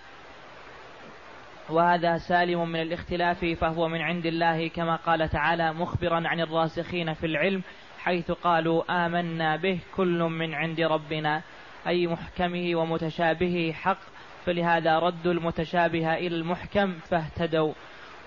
وهذا 1.70 2.16
سالم 2.16 2.68
من 2.68 2.82
الاختلاف 2.82 3.44
فهو 3.44 3.88
من 3.88 4.00
عند 4.00 4.26
الله 4.26 4.68
كما 4.68 4.96
قال 4.96 5.28
تعالى 5.28 5.72
مخبرا 5.72 6.28
عن 6.28 6.40
الراسخين 6.40 7.14
في 7.14 7.26
العلم 7.26 7.62
حيث 7.98 8.30
قالوا 8.30 9.06
آمنا 9.06 9.56
به 9.56 9.78
كل 9.96 10.22
من 10.22 10.54
عند 10.54 10.80
ربنا. 10.80 11.42
أي 11.86 12.06
محكمه 12.06 12.74
ومتشابهه 12.74 13.72
حق 13.72 13.98
فلهذا 14.44 14.98
ردوا 14.98 15.32
المتشابه 15.32 16.14
إلى 16.14 16.36
المحكم 16.36 16.98
فاهتدوا. 16.98 17.72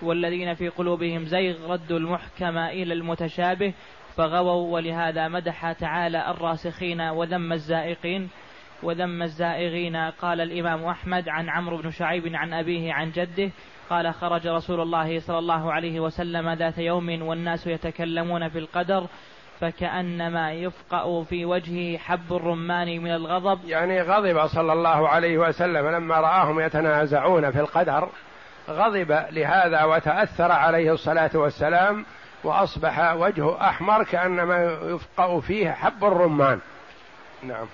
والذين 0.02 0.54
في 0.54 0.68
قلوبهم 0.68 1.24
زيغ 1.24 1.72
ردوا 1.72 1.98
المحكم 1.98 2.58
إلى 2.58 2.94
المتشابه 2.94 3.74
فغووا 4.16 4.74
ولهذا 4.74 5.28
مدح 5.28 5.72
تعالى 5.72 6.30
الراسخين 6.30 7.00
وذم 7.00 7.52
الزائقين. 7.52 8.30
وذم 8.82 9.22
الزائغين 9.22 9.96
قال 9.96 10.40
الإمام 10.40 10.84
أحمد 10.84 11.28
عن 11.28 11.48
عمرو 11.48 11.76
بن 11.76 11.90
شعيب 11.90 12.34
عن 12.34 12.52
أبيه 12.52 12.92
عن 12.92 13.10
جده 13.10 13.50
قال 13.90 14.14
خرج 14.14 14.46
رسول 14.46 14.80
الله 14.80 15.18
صلى 15.18 15.38
الله 15.38 15.72
عليه 15.72 16.00
وسلم 16.00 16.50
ذات 16.50 16.78
يوم 16.78 17.22
والناس 17.22 17.66
يتكلمون 17.66 18.48
في 18.48 18.58
القدر 18.58 19.06
فكأنما 19.62 20.52
يفقأ 20.52 21.24
في 21.24 21.44
وجهه 21.44 21.98
حب 21.98 22.32
الرمان 22.32 23.00
من 23.00 23.10
الغضب. 23.10 23.64
يعني 23.64 24.02
غضب 24.02 24.46
صلى 24.46 24.72
الله 24.72 25.08
عليه 25.08 25.38
وسلم 25.38 25.88
لما 25.88 26.20
رآهم 26.20 26.60
يتنازعون 26.60 27.50
في 27.50 27.60
القدر 27.60 28.08
غضب 28.68 29.26
لهذا 29.30 29.84
وتأثر 29.84 30.52
عليه 30.52 30.92
الصلاة 30.92 31.30
والسلام 31.34 32.04
وأصبح 32.44 33.14
وجهه 33.14 33.68
أحمر 33.68 34.04
كأنما 34.04 34.78
يفقأ 34.82 35.40
فيه 35.40 35.70
حب 35.70 36.04
الرمان. 36.04 36.60
نعم. 37.42 37.66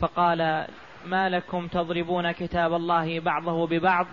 فقال 0.00 0.66
ما 1.06 1.28
لكم 1.28 1.66
تضربون 1.66 2.32
كتاب 2.32 2.74
الله 2.74 3.20
بعضه 3.20 3.66
ببعض؟ 3.66 4.06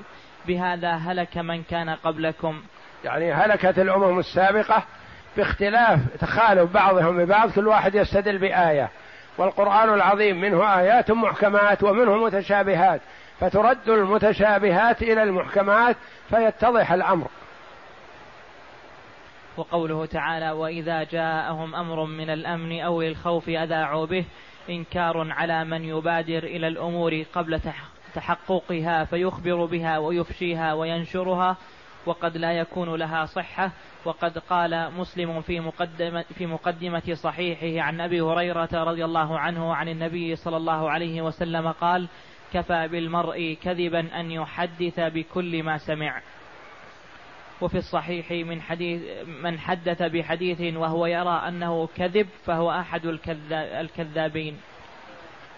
بهذا 0.47 0.91
هلك 0.91 1.37
من 1.37 1.63
كان 1.63 1.89
قبلكم. 1.89 2.61
يعني 3.03 3.33
هلكت 3.33 3.79
الأمم 3.79 4.19
السابقة 4.19 4.83
باختلاف 5.37 5.99
تخالف 6.19 6.73
بعضهم 6.73 7.17
ببعض 7.17 7.51
كل 7.51 7.67
واحد 7.67 7.95
يستدل 7.95 8.37
بآية. 8.37 8.89
والقرآن 9.37 9.93
العظيم 9.93 10.41
منه 10.41 10.79
آيات 10.79 11.11
محكمات 11.11 11.83
ومنه 11.83 12.17
متشابهات. 12.17 13.01
فترد 13.39 13.89
المتشابهات 13.89 15.01
إلى 15.01 15.23
المحكمات 15.23 15.95
فيتضح 16.29 16.91
الأمر. 16.91 17.27
وقوله 19.57 20.05
تعالى 20.05 20.51
وإذا 20.51 21.03
جاءهم 21.03 21.75
أمر 21.75 22.05
من 22.05 22.29
الأمن 22.29 22.81
أو 22.81 23.01
الخوف 23.01 23.49
أذاعوا 23.49 24.05
به 24.05 24.25
إنكار 24.69 25.31
على 25.31 25.63
من 25.63 25.83
يبادر 25.83 26.43
إلى 26.43 26.67
الأمور 26.67 27.23
قبل 27.33 27.59
تحققها 28.15 29.05
فيخبر 29.05 29.65
بها 29.65 29.97
ويفشيها 29.97 30.73
وينشرها. 30.73 31.57
وقد 32.05 32.37
لا 32.37 32.51
يكون 32.51 32.95
لها 32.95 33.25
صحة. 33.25 33.71
وقد 34.05 34.37
قال 34.37 34.91
مسلم 34.93 35.41
في 35.41 35.59
مقدمة, 35.59 36.21
في 36.21 36.45
مقدمة 36.45 37.13
صحيحه 37.13 37.85
عن 37.87 38.01
أبي 38.01 38.21
هريرة 38.21 38.69
رضي 38.73 39.05
الله 39.05 39.39
عنه 39.39 39.75
عن 39.75 39.87
النبي 39.89 40.35
صلى 40.35 40.57
الله 40.57 40.89
عليه 40.89 41.21
وسلم 41.21 41.71
قال 41.71 42.07
كفى 42.53 42.87
بالمرء 42.87 43.57
كذبا 43.63 44.19
أن 44.19 44.31
يحدث 44.31 44.99
بكل 44.99 45.63
ما 45.63 45.77
سمع. 45.77 46.21
وفي 47.61 47.77
الصحيح 47.77 48.31
من 48.31 48.61
حديث 48.61 49.01
من 49.43 49.59
حدث 49.59 50.01
بحديث 50.01 50.75
وهو 50.75 51.05
يرى 51.05 51.41
أنه 51.47 51.87
كذب 51.95 52.27
فهو 52.45 52.71
أحد 52.71 53.05
الكذابين. 53.51 54.57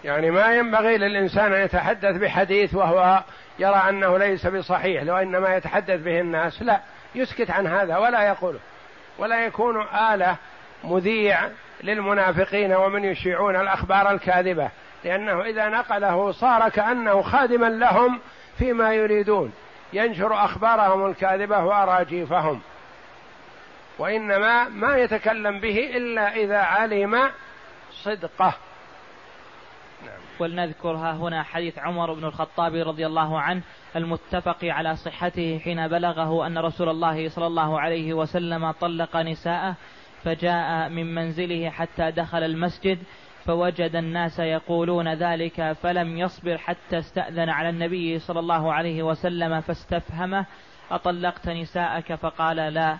يعني 0.04 0.30
ما 0.30 0.54
ينبغي 0.54 0.98
للإنسان 0.98 1.52
أن 1.52 1.64
يتحدث 1.64 2.16
بحديث 2.16 2.74
وهو 2.74 3.22
يرى 3.58 3.82
أنه 3.88 4.18
ليس 4.18 4.46
بصحيح 4.46 5.02
لو 5.02 5.16
إنما 5.16 5.56
يتحدث 5.56 6.00
به 6.00 6.20
الناس 6.20 6.62
لا 6.62 6.80
يسكت 7.14 7.50
عن 7.50 7.66
هذا 7.66 7.96
ولا 7.96 8.22
يقوله. 8.22 8.58
ولا 9.18 9.44
يكون 9.44 9.86
آلة 10.12 10.36
مذيع 10.84 11.48
للمنافقين 11.82 12.72
ومن 12.72 13.04
يشيعون 13.04 13.56
الأخبار 13.56 14.10
الكاذبة 14.10 14.68
لأنه 15.04 15.42
إذا 15.42 15.68
نقله 15.68 16.32
صار 16.32 16.68
كأنه 16.68 17.22
خادما 17.22 17.66
لهم 17.66 18.20
فيما 18.58 18.94
يريدون. 18.94 19.52
ينشر 19.92 20.44
أخبارهم 20.44 21.10
الكاذبة 21.10 21.64
وأراجيفهم. 21.64 22.60
وإنما 23.98 24.68
ما 24.68 24.96
يتكلم 24.96 25.60
به 25.60 25.96
إلا 25.96 26.34
إذا 26.36 26.58
علم 26.58 27.30
صدقه. 27.90 28.54
ولنذكرها 30.40 31.12
هنا 31.12 31.42
حديث 31.42 31.78
عمر 31.78 32.14
بن 32.14 32.24
الخطاب 32.24 32.74
رضي 32.74 33.06
الله 33.06 33.40
عنه 33.40 33.62
المتفق 33.96 34.64
على 34.64 34.96
صحته 34.96 35.58
حين 35.58 35.88
بلغه 35.88 36.46
أن 36.46 36.58
رسول 36.58 36.88
الله 36.88 37.28
صلى 37.28 37.46
الله 37.46 37.80
عليه 37.80 38.14
وسلم 38.14 38.70
طلق 38.70 39.16
نساءه 39.16 39.76
فجاء 40.24 40.88
من 40.88 41.14
منزله 41.14 41.70
حتى 41.70 42.10
دخل 42.10 42.42
المسجد 42.42 42.98
فوجد 43.46 43.96
الناس 43.96 44.38
يقولون 44.38 45.14
ذلك 45.14 45.72
فلم 45.72 46.18
يصبر 46.18 46.58
حتى 46.58 46.98
استأذن 46.98 47.48
على 47.48 47.68
النبي 47.68 48.18
صلى 48.18 48.40
الله 48.40 48.72
عليه 48.72 49.02
وسلم 49.02 49.60
فاستفهمه 49.60 50.46
أطلقت 50.90 51.48
نساءك؟ 51.48 52.14
فقال 52.14 52.56
لا. 52.56 52.98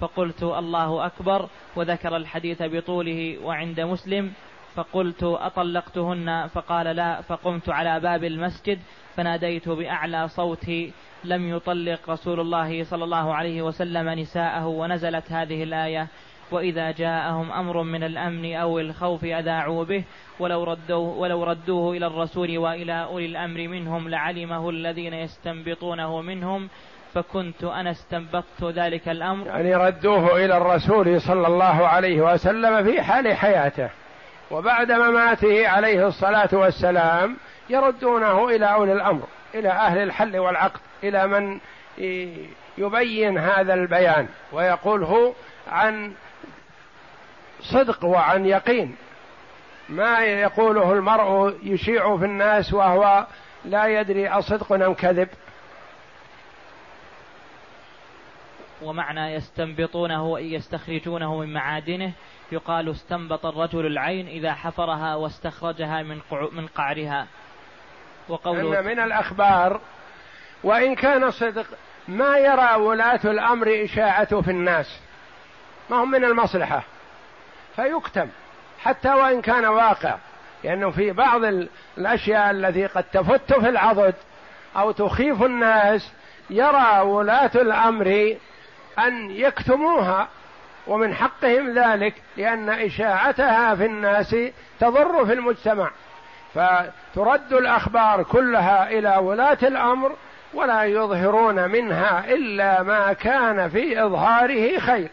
فقلت 0.00 0.42
الله 0.42 1.06
أكبر 1.06 1.48
وذكر 1.76 2.16
الحديث 2.16 2.62
بطوله 2.62 3.38
وعند 3.42 3.80
مسلم 3.80 4.32
فقلت 4.74 5.22
أطلقتهن 5.22 6.46
فقال 6.46 6.86
لا 6.86 7.20
فقمت 7.20 7.68
على 7.68 8.00
باب 8.00 8.24
المسجد 8.24 8.78
فناديت 9.16 9.68
بأعلى 9.68 10.28
صوتي 10.28 10.92
لم 11.24 11.56
يطلق 11.56 12.10
رسول 12.10 12.40
الله 12.40 12.84
صلى 12.84 13.04
الله 13.04 13.34
عليه 13.34 13.62
وسلم 13.62 14.08
نساءه 14.08 14.66
ونزلت 14.66 15.32
هذه 15.32 15.62
الآية 15.62 16.08
وإذا 16.50 16.90
جاءهم 16.90 17.52
أمر 17.52 17.82
من 17.82 18.04
الأمن 18.04 18.54
أو 18.54 18.78
الخوف 18.78 19.24
أذاعوا 19.24 19.84
به 19.84 20.04
ولو 20.40 20.64
ردوه, 20.64 21.18
ولو 21.18 21.44
ردوه 21.44 21.96
إلى 21.96 22.06
الرسول 22.06 22.58
وإلى 22.58 23.04
أولي 23.04 23.26
الأمر 23.26 23.68
منهم 23.68 24.08
لعلمه 24.08 24.70
الذين 24.70 25.14
يستنبطونه 25.14 26.20
منهم 26.20 26.68
فكنت 27.14 27.64
أنا 27.64 27.90
استنبطت 27.90 28.64
ذلك 28.64 29.08
الأمر. 29.08 29.46
يعني 29.46 29.74
ردوه 29.74 30.44
إلى 30.44 30.56
الرسول 30.56 31.20
صلى 31.20 31.46
الله 31.46 31.88
عليه 31.88 32.20
وسلم 32.32 32.84
في 32.84 33.02
حال 33.02 33.36
حياته. 33.36 33.90
وبعد 34.50 34.92
مماته 34.92 35.68
عليه 35.68 36.08
الصلاة 36.08 36.48
والسلام 36.52 37.36
يردونه 37.70 38.48
إلى 38.48 38.72
أولي 38.72 38.92
الأمر 38.92 39.26
إلى 39.54 39.68
أهل 39.68 39.98
الحل 39.98 40.38
والعقد 40.38 40.80
إلى 41.04 41.26
من 41.26 41.60
يبين 42.78 43.38
هذا 43.38 43.74
البيان 43.74 44.28
ويقوله 44.52 45.34
عن 45.68 46.12
صدق 47.60 48.04
وعن 48.04 48.46
يقين. 48.46 48.96
ما 49.88 50.20
يقوله 50.20 50.92
المرء 50.92 51.56
يشيع 51.62 52.16
في 52.16 52.24
الناس 52.24 52.72
وهو 52.72 53.26
لا 53.64 53.86
يدري 53.86 54.28
أصدق 54.28 54.72
أم 54.72 54.94
كذب. 54.94 55.28
ومعنى 58.82 59.34
يستنبطونه 59.34 60.36
أي 60.36 60.52
يستخرجونه 60.52 61.36
من 61.36 61.52
معادنه 61.52 62.12
يقال 62.52 62.90
استنبط 62.90 63.46
الرجل 63.46 63.86
العين 63.86 64.28
إذا 64.28 64.54
حفرها 64.54 65.14
واستخرجها 65.14 66.02
من 66.02 66.20
من 66.52 66.66
قعرها. 66.66 67.26
وقوله 68.28 68.80
إن 68.80 68.84
من 68.84 69.00
الأخبار 69.00 69.80
وإن 70.64 70.94
كان 70.94 71.30
صدق 71.30 71.66
ما 72.08 72.36
يرى 72.36 72.74
ولاة 72.74 73.20
الأمر 73.24 73.84
إشاعته 73.84 74.42
في 74.42 74.50
الناس. 74.50 75.00
ما 75.90 75.96
هم 75.96 76.10
من 76.10 76.24
المصلحة. 76.24 76.82
فيكتم 77.76 78.28
حتى 78.82 79.08
وإن 79.08 79.42
كان 79.42 79.64
واقع. 79.66 80.16
لأنه 80.64 80.90
في 80.90 81.12
بعض 81.12 81.40
الأشياء 81.98 82.50
التي 82.50 82.86
قد 82.86 83.04
تفت 83.04 83.52
في 83.52 83.68
العضد 83.68 84.14
أو 84.76 84.90
تخيف 84.92 85.42
الناس 85.42 86.12
يرى 86.50 87.00
ولاة 87.00 87.50
الأمر 87.54 88.36
أن 88.98 89.30
يكتموها. 89.30 90.28
ومن 90.88 91.14
حقهم 91.14 91.78
ذلك 91.78 92.14
لأن 92.36 92.70
إشاعتها 92.70 93.74
في 93.74 93.86
الناس 93.86 94.36
تضر 94.80 95.26
في 95.26 95.32
المجتمع. 95.32 95.90
فترد 96.54 97.52
الأخبار 97.52 98.22
كلها 98.22 98.90
إلى 98.90 99.16
ولاة 99.16 99.58
الأمر 99.62 100.16
ولا 100.54 100.84
يظهرون 100.84 101.70
منها 101.70 102.24
إلا 102.28 102.82
ما 102.82 103.12
كان 103.12 103.68
في 103.68 104.04
إظهاره 104.04 104.78
خير. 104.78 105.08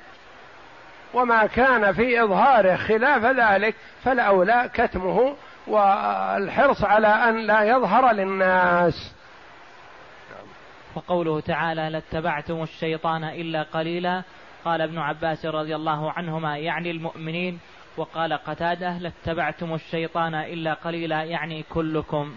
وما 1.14 1.46
كان 1.46 1.94
في 1.94 2.24
إظهاره 2.24 2.76
خلاف 2.76 3.26
ذلك 3.26 3.76
فالأولى 4.04 4.70
كتمه 4.74 5.36
والحرص 5.68 6.84
على 6.84 7.08
أن 7.08 7.38
لا 7.38 7.64
يظهر 7.64 8.12
للناس. 8.12 9.14
وقوله 10.96 11.40
تعالى 11.40 11.90
لاتبعتم 11.90 12.64
الشيطان 12.64 13.24
إلا 13.24 13.64
قليلا 13.64 14.24
قال 14.66 14.82
ابن 14.82 14.98
عباس 14.98 15.46
رضي 15.46 15.76
الله 15.76 16.12
عنهما 16.12 16.58
يعني 16.58 16.92
المؤمنين 16.92 17.60
وقال 17.98 18.34
قتادة 18.34 18.98
لاتبعتم 18.98 19.74
الشيطان 19.74 20.36
إلا 20.36 20.74
قليلا 20.74 21.24
يعني 21.24 21.64
كلكم. 21.64 22.34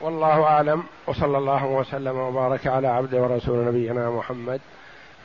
والله 0.00 0.44
أعلم 0.44 0.82
وصلى 1.06 1.38
الله 1.38 1.66
وسلم 1.66 2.16
وبارك 2.16 2.66
على 2.66 2.88
عبد 2.88 3.14
ورسول 3.14 3.66
نبينا 3.66 4.10
محمد 4.10 4.60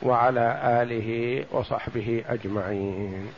وعلى 0.02 0.60
آله 0.82 1.44
وصحبه 1.52 2.24
أجمعين. 2.28 3.32